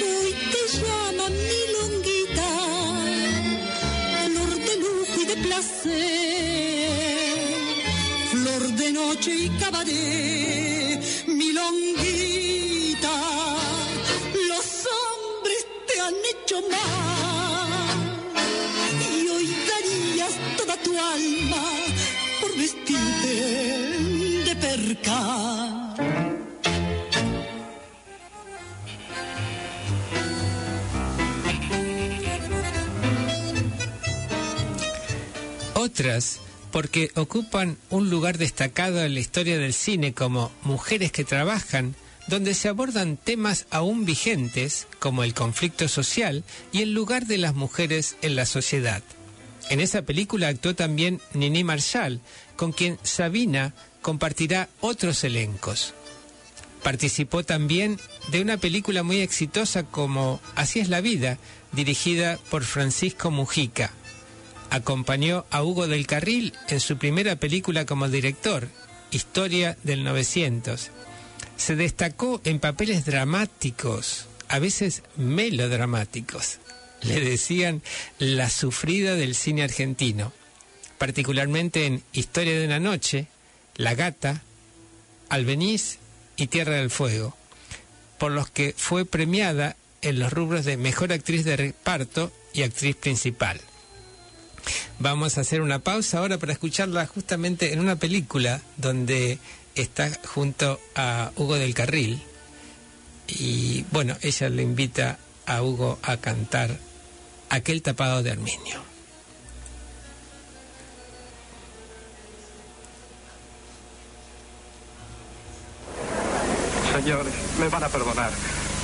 hoy 0.02 0.32
te 0.54 0.62
llama 0.78 1.26
milonguita, 1.52 2.52
flor 4.24 4.52
de 4.68 4.74
lujo 4.84 5.16
y 5.22 5.26
de 5.26 5.36
placer 5.46 5.94
flor 8.32 8.64
de 8.82 8.92
noche 8.94 9.32
y 9.46 9.50
cabaret, 9.60 11.00
milonguita, 11.28 13.16
los 14.50 14.68
hombres 14.98 15.62
te 15.86 15.96
han 16.02 16.16
hecho 16.32 16.58
mal 16.72 17.15
alma 20.98 21.64
por 22.42 22.58
vestirte 22.58 23.34
de 24.46 24.56
perca. 24.56 25.96
Otras 35.74 36.40
porque 36.72 37.12
ocupan 37.16 37.78
un 37.90 38.10
lugar 38.10 38.38
destacado 38.38 39.02
en 39.04 39.14
la 39.14 39.20
historia 39.22 39.58
del 39.58 39.74
cine 39.74 40.14
como 40.14 40.52
Mujeres 40.62 41.12
que 41.12 41.24
Trabajan, 41.24 41.96
donde 42.28 42.54
se 42.54 42.68
abordan 42.68 43.16
temas 43.16 43.66
aún 43.70 44.04
vigentes 44.04 44.88
como 45.00 45.24
el 45.24 45.34
conflicto 45.34 45.88
social 45.88 46.44
y 46.74 46.82
el 46.82 46.94
lugar 46.94 47.28
de 47.28 47.38
las 47.38 47.56
mujeres 47.56 48.18
en 48.22 48.36
la 48.36 48.46
sociedad. 48.46 49.04
En 49.70 49.80
esa 49.80 50.04
película 50.04 50.48
actuó 50.48 50.76
también 50.76 51.22
Nini 51.34 51.64
Marshall, 51.64 52.22
con 52.56 52.72
quien 52.72 53.00
Sabina 53.04 53.74
compartirá 54.02 54.70
otros 54.82 55.24
elencos. 55.24 55.94
Participó 56.84 57.44
también 57.44 58.00
de 58.28 58.42
una 58.42 58.58
película 58.58 59.02
muy 59.02 59.22
exitosa 59.22 59.84
como 59.84 60.40
Así 60.54 60.80
es 60.80 60.90
la 60.90 61.02
vida, 61.02 61.40
dirigida 61.72 62.38
por 62.52 62.64
Francisco 62.64 63.32
Mujica. 63.32 63.92
Acompañó 64.70 65.46
a 65.50 65.64
Hugo 65.64 65.88
del 65.88 66.06
Carril 66.06 66.54
en 66.68 66.80
su 66.80 66.98
primera 66.98 67.36
película 67.38 67.86
como 67.86 68.08
director, 68.08 68.68
Historia 69.10 69.78
del 69.84 70.04
900. 70.04 70.92
Se 71.58 71.76
destacó 71.76 72.42
en 72.44 72.60
papeles 72.60 73.06
dramáticos, 73.06 74.28
a 74.50 74.60
veces 74.60 75.04
melodramáticos. 75.16 76.60
Le 77.08 77.20
decían 77.20 77.82
la 78.20 78.50
sufrida 78.50 79.16
del 79.16 79.36
cine 79.36 79.64
argentino, 79.64 80.34
particularmente 80.98 81.86
en 81.86 82.04
Historia 82.14 82.58
de 82.58 82.66
una 82.66 82.80
noche, 82.80 83.28
La 83.76 83.96
Gata, 83.96 84.44
Albeniz 85.30 86.00
y 86.36 86.48
Tierra 86.48 86.76
del 86.76 86.90
Fuego, 86.90 87.36
por 88.18 88.32
los 88.32 88.50
que 88.50 88.74
fue 88.76 89.06
premiada 89.06 89.76
en 90.02 90.20
los 90.20 90.32
rubros 90.32 90.66
de 90.66 90.78
Mejor 90.78 91.12
Actriz 91.12 91.44
de 91.46 91.58
Reparto 91.58 92.32
y 92.54 92.64
Actriz 92.64 92.96
Principal. 92.96 93.60
Vamos 95.00 95.38
a 95.38 95.42
hacer 95.42 95.62
una 95.62 95.80
pausa 95.80 96.20
ahora 96.20 96.38
para 96.38 96.54
escucharla 96.54 97.06
justamente 97.06 97.74
en 97.74 97.80
una 97.80 97.98
película 97.98 98.62
donde 98.78 99.40
está 99.76 100.10
junto 100.26 100.80
a 100.96 101.32
Hugo 101.36 101.56
del 101.56 101.74
Carril. 101.74 102.22
Y 103.28 103.86
bueno, 103.92 104.16
ella 104.22 104.50
le 104.50 104.64
invita 104.64 105.20
a 105.46 105.62
Hugo 105.62 106.00
a 106.02 106.18
cantar 106.18 106.78
aquel 107.50 107.82
tapado 107.82 108.24
de 108.24 108.32
Arminio. 108.32 108.82
Señores, 116.96 117.34
me 117.60 117.68
van 117.70 117.84
a 117.84 117.90
perdonar. 117.90 118.32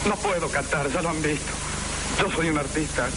No 0.08 0.16
puedo 0.18 0.50
cantar, 0.50 0.92
ya 0.92 1.02
lo 1.02 1.10
han 1.10 1.22
visto. 1.22 1.52
Yo 2.20 2.30
soy 2.32 2.50
un 2.50 2.58
artista 2.58 3.08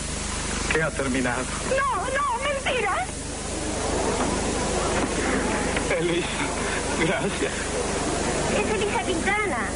que 0.72 0.82
ha 0.82 0.90
terminado. 0.90 1.42
No, 1.70 1.96
no, 1.96 2.44
mentira. 2.44 3.06
Elisa, 5.98 6.26
gracias. 7.00 7.52
Es 8.58 8.74
Elisa 8.74 9.02
Quintana. 9.02 9.68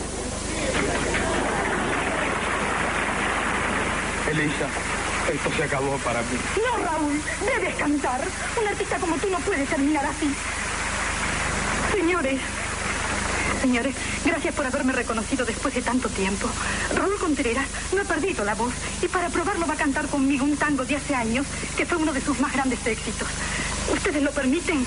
Elisa, 4.30 4.68
esto 5.32 5.50
se 5.56 5.64
acabó 5.64 5.96
para 5.98 6.20
mí. 6.22 6.38
No, 6.56 6.84
Raúl, 6.84 7.20
debes 7.44 7.74
cantar. 7.76 8.20
Un 8.60 8.68
artista 8.68 8.96
como 8.98 9.16
tú 9.16 9.28
no 9.28 9.38
puede 9.38 9.64
terminar 9.66 10.04
así. 10.06 10.32
Señores, 11.92 12.40
señores, 13.60 13.94
gracias 14.24 14.54
por 14.54 14.66
haberme 14.66 14.92
reconocido 14.92 15.44
después 15.44 15.74
de 15.74 15.82
tanto 15.82 16.08
tiempo. 16.08 16.48
Raúl 16.94 17.18
Contreras 17.18 17.66
no 17.92 18.02
ha 18.02 18.04
perdido 18.04 18.44
la 18.44 18.54
voz 18.54 18.72
y 19.02 19.08
para 19.08 19.28
probarlo 19.28 19.66
va 19.66 19.74
a 19.74 19.78
cantar 19.78 20.06
conmigo 20.08 20.44
un 20.44 20.56
tango 20.56 20.84
de 20.84 20.96
hace 20.96 21.14
años 21.14 21.46
que 21.76 21.84
fue 21.84 21.98
uno 21.98 22.12
de 22.12 22.20
sus 22.20 22.38
más 22.40 22.52
grandes 22.52 22.84
éxitos. 22.86 23.28
¿Ustedes 23.92 24.22
lo 24.22 24.30
permiten? 24.30 24.86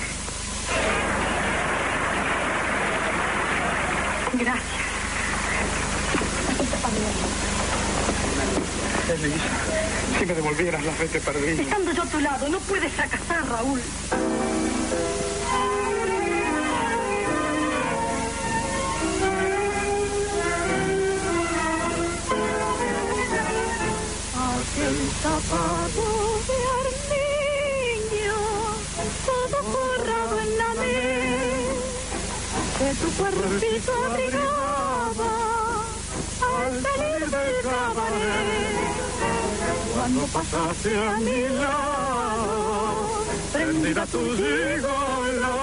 Gracias. 4.34 4.82
Elisa, 9.12 9.61
si 10.22 10.26
me 10.26 10.34
devolvieras 10.34 10.84
las 10.84 10.96
veces 11.00 11.20
perdidas. 11.20 11.58
Estando 11.58 11.90
yo 11.90 12.02
a 12.04 12.06
tu 12.06 12.20
lado, 12.20 12.48
no 12.48 12.60
puedes 12.60 12.92
fracasar, 12.92 13.44
Raúl. 13.48 13.80
el 24.78 25.08
tapado 25.22 26.06
de 26.46 26.58
armiño, 26.78 28.38
todo 29.26 29.58
forrado 29.72 30.40
en 30.40 30.58
la 30.58 30.68
mesa. 30.74 31.74
de 32.78 32.94
tu 32.94 33.08
cuerpito 33.10 33.92
abrigado. 33.92 34.51
Cuando 40.12 40.26
pasaste 40.30 40.90
a 40.94 41.16
mi 41.20 41.48
lado, 41.56 43.24
prendida 43.50 44.04
tu 44.04 44.18
gigolo, 44.36 45.54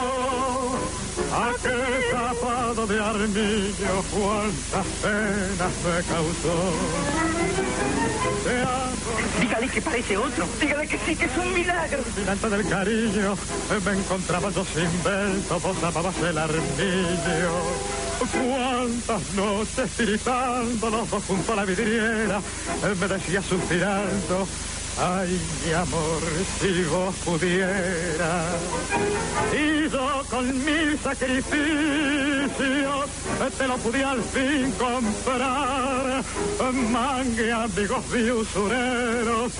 aquel 1.32 2.04
zapado 2.10 2.88
de 2.88 3.00
armillo, 3.00 4.04
cuántas 4.10 4.88
penas 5.04 5.74
me 5.86 6.04
causó. 6.12 6.58
Dígale 9.40 9.68
que 9.70 9.82
parece 9.84 10.18
otro. 10.18 10.48
Dígale 10.60 10.88
que 10.88 10.98
sí, 10.98 11.16
que 11.16 11.26
es 11.26 11.38
un 11.38 11.54
milagro. 11.54 12.04
delante 12.16 12.50
del 12.50 12.68
cariño 12.68 13.38
me 13.86 13.92
encontraba 13.92 14.50
yo 14.50 14.66
sin 14.66 15.04
vento, 15.04 15.60
vos 15.60 15.78
el 16.28 16.38
armillo. 16.40 17.99
Cuántas 18.20 19.34
noches 19.34 19.90
dos 20.82 21.24
junto 21.26 21.54
a 21.54 21.56
la 21.56 21.66
vidriera 21.66 22.42
me 23.00 23.08
decías 23.08 23.46
suspirando. 23.46 24.48
Ay, 25.02 25.40
mi 25.66 25.72
amor, 25.74 26.22
si 26.60 26.84
vos 26.84 27.16
pudieras. 27.24 28.58
Y 29.54 29.90
yo 29.90 30.24
con 30.30 30.66
mil 30.66 31.00
sacrificios 31.02 31.50
te 33.58 33.68
lo 33.68 33.78
pude 33.78 34.04
al 34.04 34.22
fin 34.22 34.72
comprar. 34.74 36.24
Mangue, 36.92 37.52
amigos 37.52 38.04
y 38.14 38.32
usureros 38.32 39.54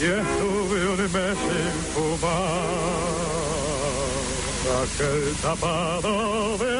y 0.00 0.04
estuve 0.04 0.88
un 0.88 0.96
mes 0.96 1.36
sin 1.38 1.72
fumar 1.92 3.18
aquel 4.82 5.34
tapado 5.42 6.58
de 6.58 6.77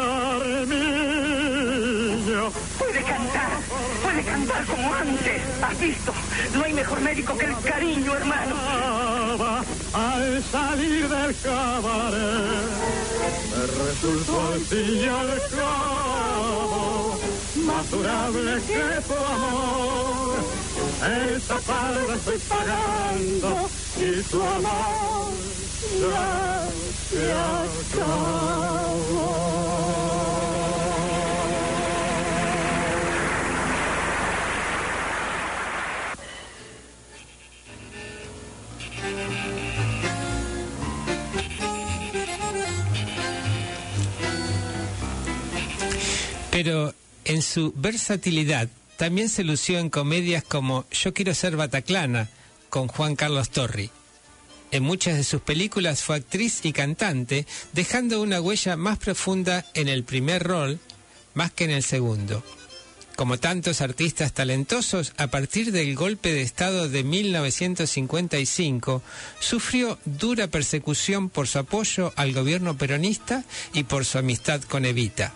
puede 4.19 4.25
cantar 4.25 4.65
como 4.67 4.95
antes. 4.95 5.43
¿Has 5.63 5.81
visto? 5.81 6.13
No 6.55 6.65
hay 6.65 6.73
mejor 6.73 7.01
médico 7.01 7.37
que 7.37 7.45
el 7.47 7.57
cariño, 7.61 8.15
hermano. 8.15 8.57
Al 9.93 10.43
salir 10.45 11.09
del 11.09 11.37
cabaret 11.37 12.69
me 13.51 13.67
resultó 13.85 14.57
y 14.75 15.09
al 15.09 15.41
cabo 15.57 17.19
más 17.65 17.91
durable 17.91 18.63
que 18.63 19.01
tu 19.07 19.15
amor. 19.15 20.39
El 21.05 21.41
tapado 21.43 22.13
estoy 22.15 22.39
pagando 22.49 23.71
y 23.97 24.23
tu 24.23 24.43
amor 24.43 25.33
ya 26.01 26.69
se 27.11 27.33
acabó. 28.01 29.19
Pero 46.59 46.93
en 47.25 47.41
su 47.43 47.73
versatilidad 47.77 48.69
también 48.97 49.29
se 49.29 49.45
lució 49.45 49.79
en 49.79 49.91
comedias 49.91 50.43
como 50.43 50.87
Yo 50.91 51.15
quiero 51.15 51.33
ser 51.33 51.55
Bataclana, 51.55 52.31
con 52.69 52.89
Juan 52.89 53.15
Carlos 53.15 53.51
Torri. 53.51 53.91
En 54.73 54.83
muchas 54.83 55.17
de 55.17 55.23
sus 55.23 55.41
películas 55.41 56.03
fue 56.03 56.17
actriz 56.17 56.65
y 56.65 56.73
cantante, 56.73 57.47
dejando 57.75 58.21
una 58.21 58.41
huella 58.41 58.77
más 58.77 58.99
profunda 58.99 59.65
en 59.75 59.87
el 59.87 60.03
primer 60.03 60.43
rol 60.43 60.81
más 61.33 61.53
que 61.53 61.63
en 61.63 61.71
el 61.71 61.85
segundo. 61.85 62.43
Como 63.15 63.39
tantos 63.39 63.81
artistas 63.81 64.33
talentosos, 64.33 65.13
a 65.17 65.29
partir 65.29 65.71
del 65.71 65.95
golpe 65.95 66.33
de 66.33 66.43
Estado 66.43 66.89
de 66.89 67.05
1955, 67.05 69.01
sufrió 69.39 69.97
dura 70.05 70.49
persecución 70.49 71.31
por 71.31 71.47
su 71.47 71.61
apoyo 71.61 72.13
al 72.17 72.33
gobierno 72.33 72.77
peronista 72.77 73.45
y 73.73 73.85
por 73.85 74.05
su 74.05 74.19
amistad 74.19 74.61
con 74.63 74.85
Evita. 74.85 75.35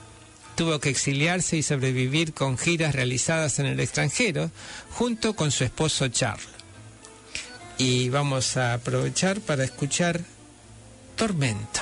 Tuvo 0.55 0.79
que 0.81 0.91
exiliarse 0.91 1.57
y 1.57 1.63
sobrevivir 1.63 2.35
con 2.35 2.59
giras 2.59 2.95
realizadas 2.95 3.59
en 3.59 3.67
el 3.67 3.81
extranjero, 3.81 4.51
junto 4.91 5.35
con 5.35 5.51
su 5.51 5.65
esposo 5.65 6.09
Charles. 6.09 6.49
Y 7.79 8.11
vamos 8.11 8.57
a 8.57 8.75
aprovechar 8.75 9.41
para 9.41 9.65
escuchar 9.65 10.21
Tormento, 11.17 11.81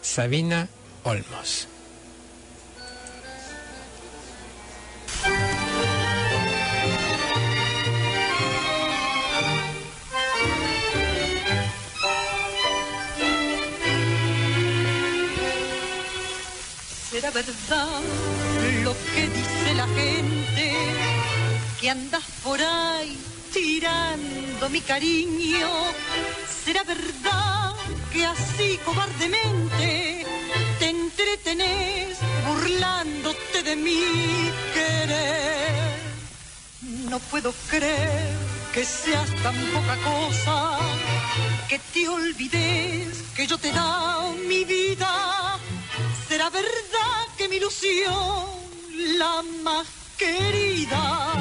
Sabina 0.00 0.68
Olmos. 1.04 1.68
Verdad 17.32 18.00
lo 18.84 18.94
que 19.14 19.28
dice 19.28 19.74
la 19.74 19.86
gente, 19.88 20.72
que 21.80 21.90
andas 21.90 22.22
por 22.44 22.60
ahí 22.60 23.16
tirando 23.52 24.68
mi 24.68 24.80
cariño. 24.80 25.68
Será 26.64 26.82
verdad 26.84 27.74
que 28.12 28.24
así 28.26 28.78
cobardemente 28.84 30.26
te 30.78 30.88
entretenés 30.88 32.18
burlándote 32.46 33.62
de 33.62 33.76
mi 33.76 34.04
querer. 34.74 35.72
No 37.08 37.18
puedo 37.18 37.52
creer 37.70 38.36
que 38.74 38.84
seas 38.84 39.30
tan 39.42 39.56
poca 39.74 39.96
cosa, 39.96 40.78
que 41.68 41.78
te 41.78 42.08
olvides 42.08 43.22
que 43.34 43.46
yo 43.46 43.56
te 43.58 43.70
he 43.70 43.72
dado 43.72 44.32
mi 44.48 44.64
vida. 44.64 45.58
Será 46.28 46.48
verdad 46.50 47.21
mi 47.52 47.58
ilusión, 47.58 48.46
la 49.18 49.42
más 49.62 49.86
querida, 50.16 51.32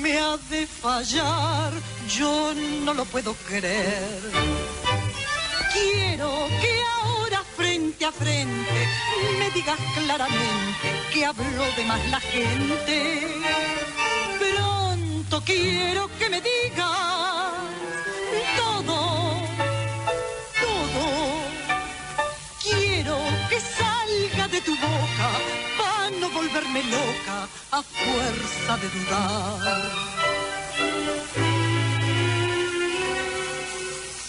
me 0.00 0.18
ha 0.18 0.36
de 0.48 0.66
fallar. 0.66 1.72
Yo 2.08 2.54
no 2.84 2.94
lo 2.94 3.04
puedo 3.04 3.34
creer. 3.46 4.20
Quiero 5.74 6.30
que 6.62 6.72
ahora 7.02 7.42
frente 7.56 8.06
a 8.06 8.12
frente 8.12 8.88
me 9.38 9.50
digas 9.50 9.78
claramente 9.94 10.86
que 11.12 11.26
habló 11.26 11.66
de 11.76 11.84
más 11.84 12.08
la 12.08 12.20
gente. 12.20 12.96
Pronto 14.38 15.42
quiero 15.44 16.08
que 16.18 16.30
me 16.30 16.40
digas 16.40 17.23
boca 24.86 25.30
para 25.78 26.10
no 26.20 26.28
volverme 26.30 26.82
loca 26.84 27.48
a 27.72 27.82
fuerza 27.82 28.76
de 28.82 28.88
dudar. 28.96 29.80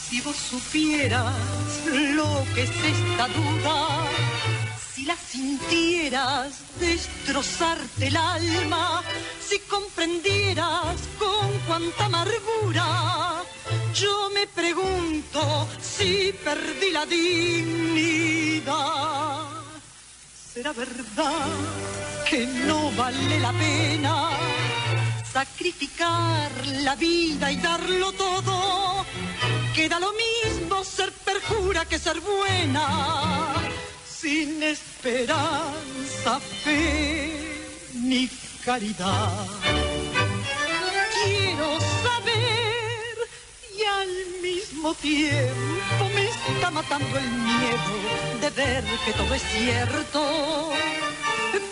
Si 0.06 0.22
vos 0.22 0.36
supieras 0.36 1.36
lo 2.18 2.46
que 2.54 2.64
es 2.64 2.72
esta 2.94 3.28
duda, 3.40 3.78
si 4.94 5.06
la 5.06 5.16
sintieras 5.16 6.52
destrozarte 6.80 8.08
el 8.08 8.16
alma, 8.16 9.04
si 9.48 9.60
comprendieras 9.60 10.98
con 11.20 11.48
cuánta 11.68 12.06
amargura, 12.06 13.44
yo 13.94 14.30
me 14.34 14.48
pregunto 14.48 15.68
si 15.82 16.34
perdí 16.44 16.92
la 16.92 17.06
dignidad. 17.06 17.86
¿Será 20.56 20.72
verdad 20.72 21.48
que 22.30 22.48
no 22.48 22.90
vale 22.92 23.40
la 23.42 23.52
pena 23.52 24.30
sacrificar 25.34 26.50
la 26.82 26.96
vida 26.96 27.52
y 27.52 27.58
darlo 27.58 28.14
todo? 28.14 29.06
Queda 29.76 30.00
lo 30.00 30.14
mismo 30.14 30.82
ser 30.86 31.12
perjura 31.12 31.84
que 31.84 32.00
ser 32.00 32.22
buena, 32.22 33.54
sin 34.08 34.64
esperanza, 34.64 36.40
fe 36.40 37.34
ni 37.96 38.30
caridad. 38.64 39.46
Quiero 41.22 41.80
saber 42.02 42.35
al 43.88 44.42
mismo 44.42 44.94
tiempo 44.96 46.10
me 46.14 46.26
está 46.26 46.72
matando 46.72 47.18
el 47.18 47.30
miedo 47.30 47.94
de 48.42 48.50
ver 48.50 48.84
que 49.06 49.14
todo 49.14 49.34
es 49.34 49.42
cierto. 49.42 50.72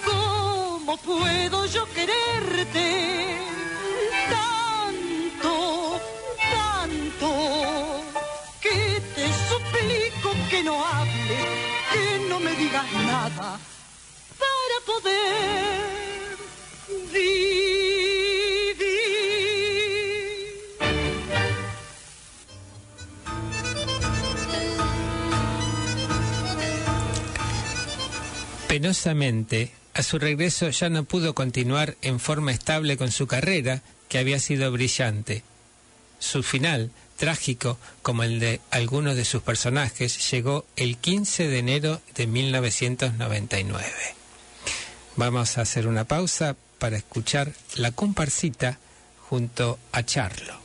¿Cómo 0.05 0.97
puedo 0.97 1.66
yo 1.66 1.86
quererte 1.93 3.38
tanto, 4.30 5.99
tanto? 6.51 8.01
Que 8.61 9.01
te 9.16 9.28
suplico 9.49 10.36
que 10.49 10.64
no 10.64 10.86
hables, 10.86 11.47
que 11.93 12.26
no 12.30 12.39
me 12.39 12.51
digas 12.55 12.91
nada 12.93 13.59
para 14.39 14.78
poder 14.86 16.38
vivir. 17.11 17.73
Penosamente, 28.74 29.70
a 29.94 30.02
su 30.02 30.18
regreso 30.18 30.68
ya 30.72 30.90
no 30.90 31.04
pudo 31.04 31.36
continuar 31.36 31.96
en 32.02 32.20
forma 32.20 32.52
estable 32.52 32.98
con 32.98 33.12
su 33.12 33.28
carrera, 33.28 33.84
que 34.10 34.18
había 34.18 34.40
sido 34.40 34.72
brillante. 34.72 35.44
Su 36.18 36.42
final, 36.42 36.90
trágico 37.16 37.78
como 38.02 38.24
el 38.24 38.40
de 38.40 38.62
algunos 38.72 39.16
de 39.16 39.26
sus 39.26 39.44
personajes, 39.44 40.32
llegó 40.32 40.66
el 40.76 40.98
15 40.98 41.50
de 41.50 41.60
enero 41.60 42.02
de 42.16 42.26
1999. 42.26 43.86
Vamos 45.18 45.60
a 45.60 45.62
hacer 45.62 45.86
una 45.88 46.06
pausa 46.06 46.56
para 46.80 46.98
escuchar 46.98 47.54
la 47.76 47.92
comparsita 47.92 48.80
junto 49.30 49.78
a 49.92 50.02
Charlo. 50.02 50.62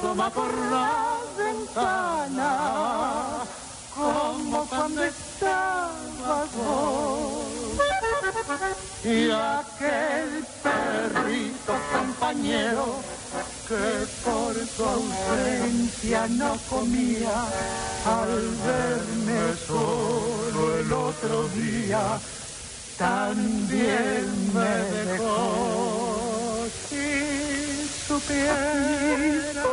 Asoma 0.00 0.30
por 0.30 0.54
la 0.70 1.18
ventana, 1.36 2.56
como 3.94 4.64
cuando 4.66 5.04
estabas 5.04 6.48
vos. 6.56 7.50
y 9.04 9.30
aquel 9.30 10.44
perrito 10.62 11.72
compañero 11.92 12.86
que 13.68 14.06
por 14.24 14.54
su 14.66 14.84
ausencia 14.84 16.26
no 16.28 16.56
comía 16.68 17.44
al 18.04 18.34
verme 18.66 19.56
solo 19.66 20.78
el 20.80 20.92
otro 20.92 21.48
día 21.48 22.20
también 22.98 24.52
me 24.52 24.74
dejó 25.12 26.66
si 26.88 27.88
supiera, 28.06 29.64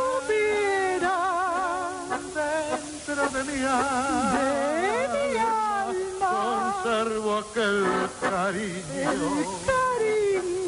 dentro 3.18 3.38
de 3.38 3.44
mi 3.52 3.64
alma, 3.64 5.06
conservo 6.82 7.38
aquel 7.38 7.86
cariño, 8.20 9.20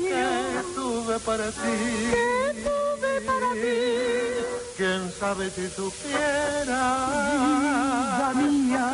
que 0.03 0.63
tuve 0.75 1.19
para 1.21 1.51
ti, 1.51 1.77
tuve 2.65 3.21
para 3.21 3.53
ti. 3.53 3.79
Quién 4.77 5.13
sabe 5.19 5.51
si 5.51 5.69
supiera, 5.69 6.83
vida 7.15 8.33
mía, 8.35 8.89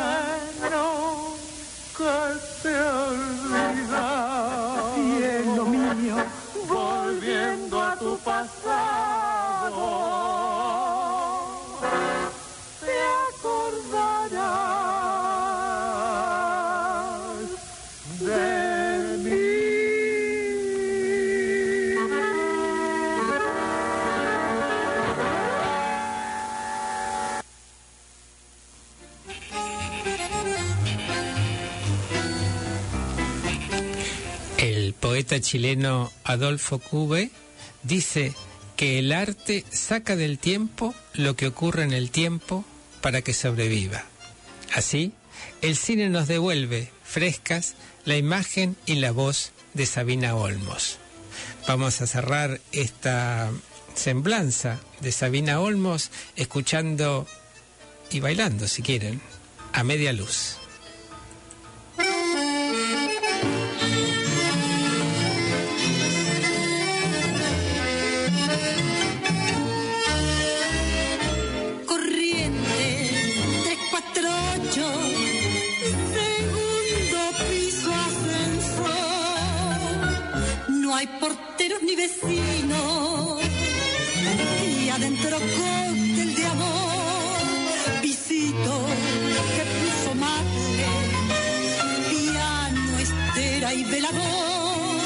que 0.61 0.69
nunca 0.75 2.15
te 2.61 2.69
he 2.69 2.81
olvidado, 3.11 4.25
cielo 4.95 5.65
mío, 5.65 6.17
volviendo 6.67 7.81
a 7.81 7.95
tu 7.95 8.17
pasado. 8.19 9.26
Poeta 35.27 35.41
chileno 35.41 36.09
Adolfo 36.23 36.79
Cube 36.79 37.31
dice 37.83 38.33
que 38.77 38.97
el 38.97 39.11
arte 39.11 39.65
saca 39.69 40.15
del 40.15 40.39
tiempo 40.39 40.95
lo 41.15 41.35
que 41.35 41.47
ocurre 41.47 41.83
en 41.83 41.91
el 41.91 42.11
tiempo 42.11 42.63
para 43.01 43.21
que 43.21 43.33
sobreviva. 43.33 44.05
Así, 44.73 45.11
el 45.61 45.75
cine 45.75 46.07
nos 46.07 46.29
devuelve 46.29 46.89
frescas 47.03 47.75
la 48.05 48.15
imagen 48.15 48.77
y 48.85 48.95
la 48.95 49.11
voz 49.11 49.51
de 49.73 49.85
Sabina 49.85 50.33
Olmos. 50.33 50.97
Vamos 51.67 51.99
a 51.99 52.07
cerrar 52.07 52.61
esta 52.71 53.51
semblanza 53.95 54.79
de 55.01 55.11
Sabina 55.11 55.59
Olmos 55.59 56.09
escuchando 56.37 57.27
y 58.11 58.21
bailando, 58.21 58.65
si 58.69 58.81
quieren, 58.81 59.19
a 59.73 59.83
media 59.83 60.13
luz. 60.13 60.55
Hay 80.97 81.07
porteros 81.19 81.83
ni 81.83 81.95
vecinos, 81.95 83.39
y 84.65 84.89
adentro 84.89 85.37
cóctel 85.37 86.35
de 86.35 86.45
amor. 86.45 88.01
Pisito 88.01 88.75
que 89.55 89.63
puso 89.77 90.15
mate, 90.15 90.87
piano, 92.09 92.97
estera 92.97 93.73
y 93.75 93.83
velador. 93.83 95.01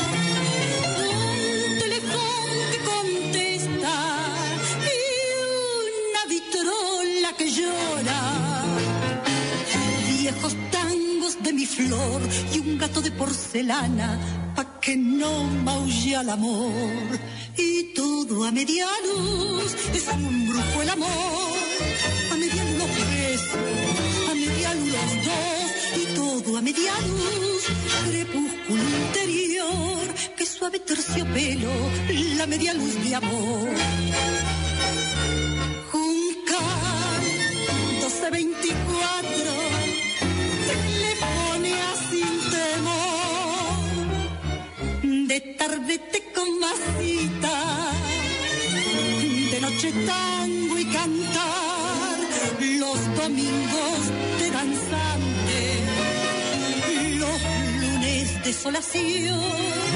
Un 1.09 1.79
teléfono 1.79 2.61
que 2.71 2.79
contesta 2.93 3.93
y 4.95 5.01
una 6.07 6.23
vitrola 6.29 7.33
que 7.37 7.51
llora. 7.51 8.21
Viejos 10.07 10.55
tangos 10.71 11.43
de 11.43 11.51
mi 11.51 11.65
flor 11.65 12.21
y 12.53 12.59
un 12.59 12.77
gato 12.77 13.01
de 13.01 13.11
porcelana 13.11 14.40
que 14.81 14.97
no 14.97 15.43
maulla 15.43 16.21
el 16.21 16.29
amor 16.29 17.19
y 17.55 17.93
todo 17.93 18.45
a 18.45 18.51
media 18.51 18.87
luz 19.05 19.75
es 19.93 20.07
un 20.07 20.47
brujo 20.49 20.81
el 20.81 20.89
amor. 20.89 21.53
A 22.31 22.35
media 22.35 22.63
luz 22.63 22.77
los 22.79 22.89
tres 23.01 23.41
a 24.31 24.33
media 24.33 24.73
luz 24.73 24.91
los 24.95 25.11
dos 25.29 25.69
y 26.01 26.15
todo 26.15 26.57
a 26.57 26.61
media 26.61 26.93
luz 27.09 27.63
crepúsculo 28.09 28.83
interior 29.03 30.01
que 30.35 30.45
suave 30.47 30.79
terciopelo 30.79 31.71
la 32.37 32.47
media 32.47 32.73
luz 32.73 32.95
de 33.03 33.15
amor. 33.15 33.69
Juncal 35.91 37.21
1224 37.99 39.21
te 40.67 40.75
le 41.01 41.11
pone 41.23 41.73
sin 42.09 42.33
temor 42.49 43.10
cantar 45.31 45.79
vete 45.87 46.19
con 46.35 46.59
masita. 46.59 47.57
De 49.51 49.61
noche 49.61 49.93
tango 50.05 50.77
y 50.77 50.85
cantar 50.85 52.17
los 52.81 52.99
domingos 53.15 53.99
de 54.39 54.51
danzante, 54.51 55.59
los 57.21 57.41
lunes 57.81 58.43
desolación. 58.43 59.39
Hay 59.39 59.90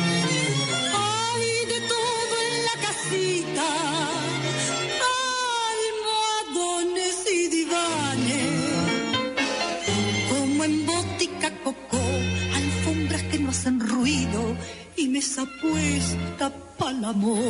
mesa 15.15 15.43
puesta 15.61 16.45
pa'l 16.77 17.01
amor. 17.05 17.41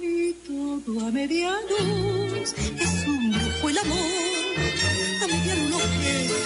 Y 0.00 0.32
todo 0.48 0.90
a 1.06 1.10
media 1.10 1.52
luz 1.70 2.54
es 2.86 2.94
un 3.06 3.22
lujo 3.38 3.64
el 3.68 3.78
amor, 3.84 4.56
a 5.22 5.26
media 5.34 5.54
luz 5.56 5.70
los 5.74 5.88
besos, 6.00 6.44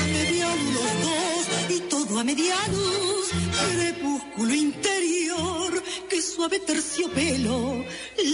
a 0.00 0.04
media 0.16 0.48
luz 0.60 0.72
los 0.78 0.94
dos 1.04 1.44
y 1.76 1.78
todo 1.92 2.12
a 2.20 2.24
media 2.24 2.56
luz, 2.76 3.26
crepúsculo 3.74 4.54
interior, 4.54 5.70
que 6.08 6.18
suave 6.22 6.58
terciopelo, 6.60 7.84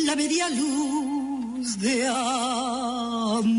la 0.06 0.14
media 0.14 0.48
luz 0.50 1.80
de 1.80 2.06
amor. 2.06 3.58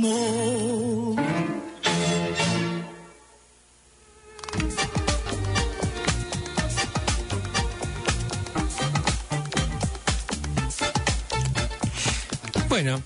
Bueno, 12.81 13.03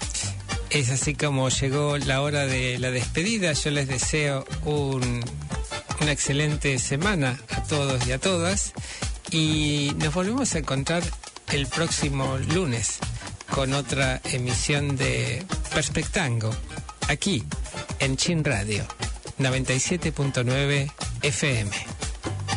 es 0.70 0.92
así 0.92 1.16
como 1.16 1.50
llegó 1.50 1.98
la 1.98 2.22
hora 2.22 2.46
de 2.46 2.78
la 2.78 2.92
despedida. 2.92 3.54
Yo 3.54 3.72
les 3.72 3.88
deseo 3.88 4.46
un- 4.66 5.26
una 6.00 6.12
excelente 6.12 6.78
semana 6.78 7.42
a 7.50 7.64
todos 7.64 8.06
y 8.06 8.12
a 8.12 8.20
todas. 8.20 8.74
Y 9.32 9.94
nos 9.98 10.14
volvemos 10.14 10.54
a 10.54 10.60
encontrar 10.60 11.02
el 11.52 11.66
próximo 11.66 12.38
lunes 12.54 13.00
con 13.50 13.74
otra 13.74 14.22
emisión 14.26 14.96
de 14.96 15.44
Perspectango, 15.74 16.52
aquí 17.08 17.44
en 17.98 18.16
Chin 18.16 18.44
Radio 18.44 18.86
97.9 19.40 20.92
FM. 21.24 21.72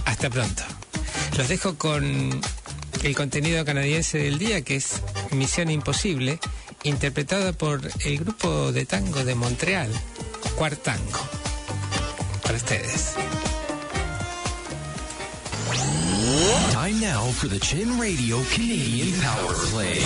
Hasta 0.05 0.29
pronto. 0.29 0.65
Los 1.39 1.49
dejo 1.49 1.79
con 1.79 2.43
el 3.03 3.17
contenido 3.17 3.65
canadiense 3.65 4.19
del 4.19 4.39
día, 4.39 4.61
que 4.61 4.77
es 4.77 5.01
Misión 5.31 5.71
Imposible, 5.71 6.39
interpretada 6.87 7.53
por 7.53 7.81
el 8.05 8.19
grupo 8.19 8.73
de 8.73 8.87
tango 8.87 9.25
de 9.25 9.35
Montreal, 9.35 9.91
Cuartango. 10.57 11.21
Para 12.43 12.57
ustedes. 12.57 13.15
Time 16.73 17.01
now 17.01 17.31
for 17.33 17.49
the 17.49 17.59
Chin 17.59 17.99
Radio 17.99 18.39
Canadian 18.55 19.13
Power 19.21 19.55
Play. 19.71 20.01